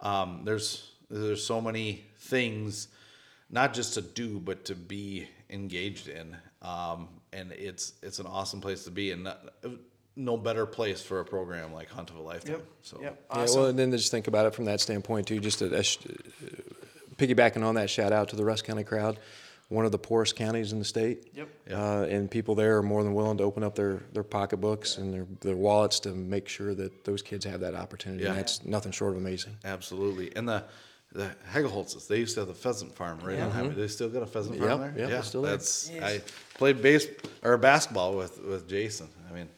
[0.00, 2.88] um, there's there's so many things,
[3.50, 6.36] not just to do but to be engaged in.
[6.62, 9.44] Um, and it's it's an awesome place to be, and not,
[10.16, 12.54] no better place for a program like Hunt of a Lifetime.
[12.54, 12.66] Yep.
[12.82, 13.24] So Yep.
[13.34, 15.38] Yeah, well, and then just think about it from that standpoint too.
[15.38, 15.98] Just a, a sh-
[17.16, 19.18] piggybacking on that, shout out to the Rusk County crowd,
[19.68, 21.30] one of the poorest counties in the state.
[21.34, 21.48] Yep.
[21.70, 25.14] Uh, and people there are more than willing to open up their, their pocketbooks and
[25.14, 28.24] their, their wallets to make sure that those kids have that opportunity.
[28.24, 28.30] Yeah.
[28.30, 29.56] And that's nothing short of amazing.
[29.64, 30.34] Absolutely.
[30.34, 30.64] And the
[31.12, 33.70] the Hegelholtzes, they used to have the pheasant farm right on Highway.
[33.74, 35.08] They still got a pheasant farm Yep, there?
[35.08, 35.52] yep, it's still there.
[35.52, 36.20] That's I
[36.54, 37.06] played base
[37.42, 39.08] or basketball with, with Jason.
[39.30, 39.48] I mean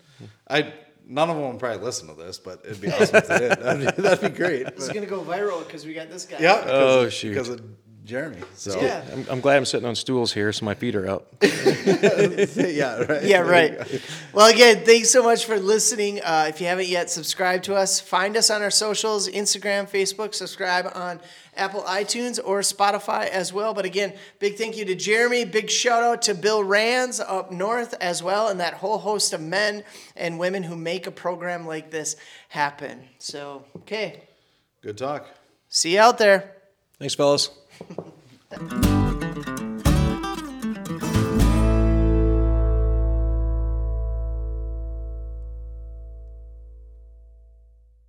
[0.48, 0.72] I
[1.06, 3.50] none of them will probably listen to this, but it'd be awesome if they did.
[3.60, 4.66] That'd be, that'd be great.
[4.76, 6.38] This is gonna go viral because we got this guy.
[6.40, 6.62] Yeah.
[6.66, 7.30] Oh, shoot.
[7.30, 7.60] Because of
[8.04, 8.38] Jeremy.
[8.54, 9.04] So Yeah.
[9.12, 11.28] I'm, I'm glad I'm sitting on stools here so my feet are up.
[11.42, 13.22] yeah, right.
[13.24, 14.02] Yeah, right.
[14.32, 16.20] Well, again, thanks so much for listening.
[16.22, 20.34] Uh, if you haven't yet subscribed to us, find us on our socials Instagram, Facebook,
[20.34, 21.20] subscribe on
[21.56, 23.74] Apple iTunes or Spotify as well.
[23.74, 25.44] But again, big thank you to Jeremy.
[25.44, 29.40] Big shout out to Bill Rands up north as well, and that whole host of
[29.40, 29.84] men
[30.16, 32.16] and women who make a program like this
[32.48, 33.02] happen.
[33.18, 34.22] So, okay,
[34.80, 35.28] Good talk.
[35.68, 36.56] see you out there.
[36.98, 37.50] Thanks, fellas
[38.50, 39.09] that-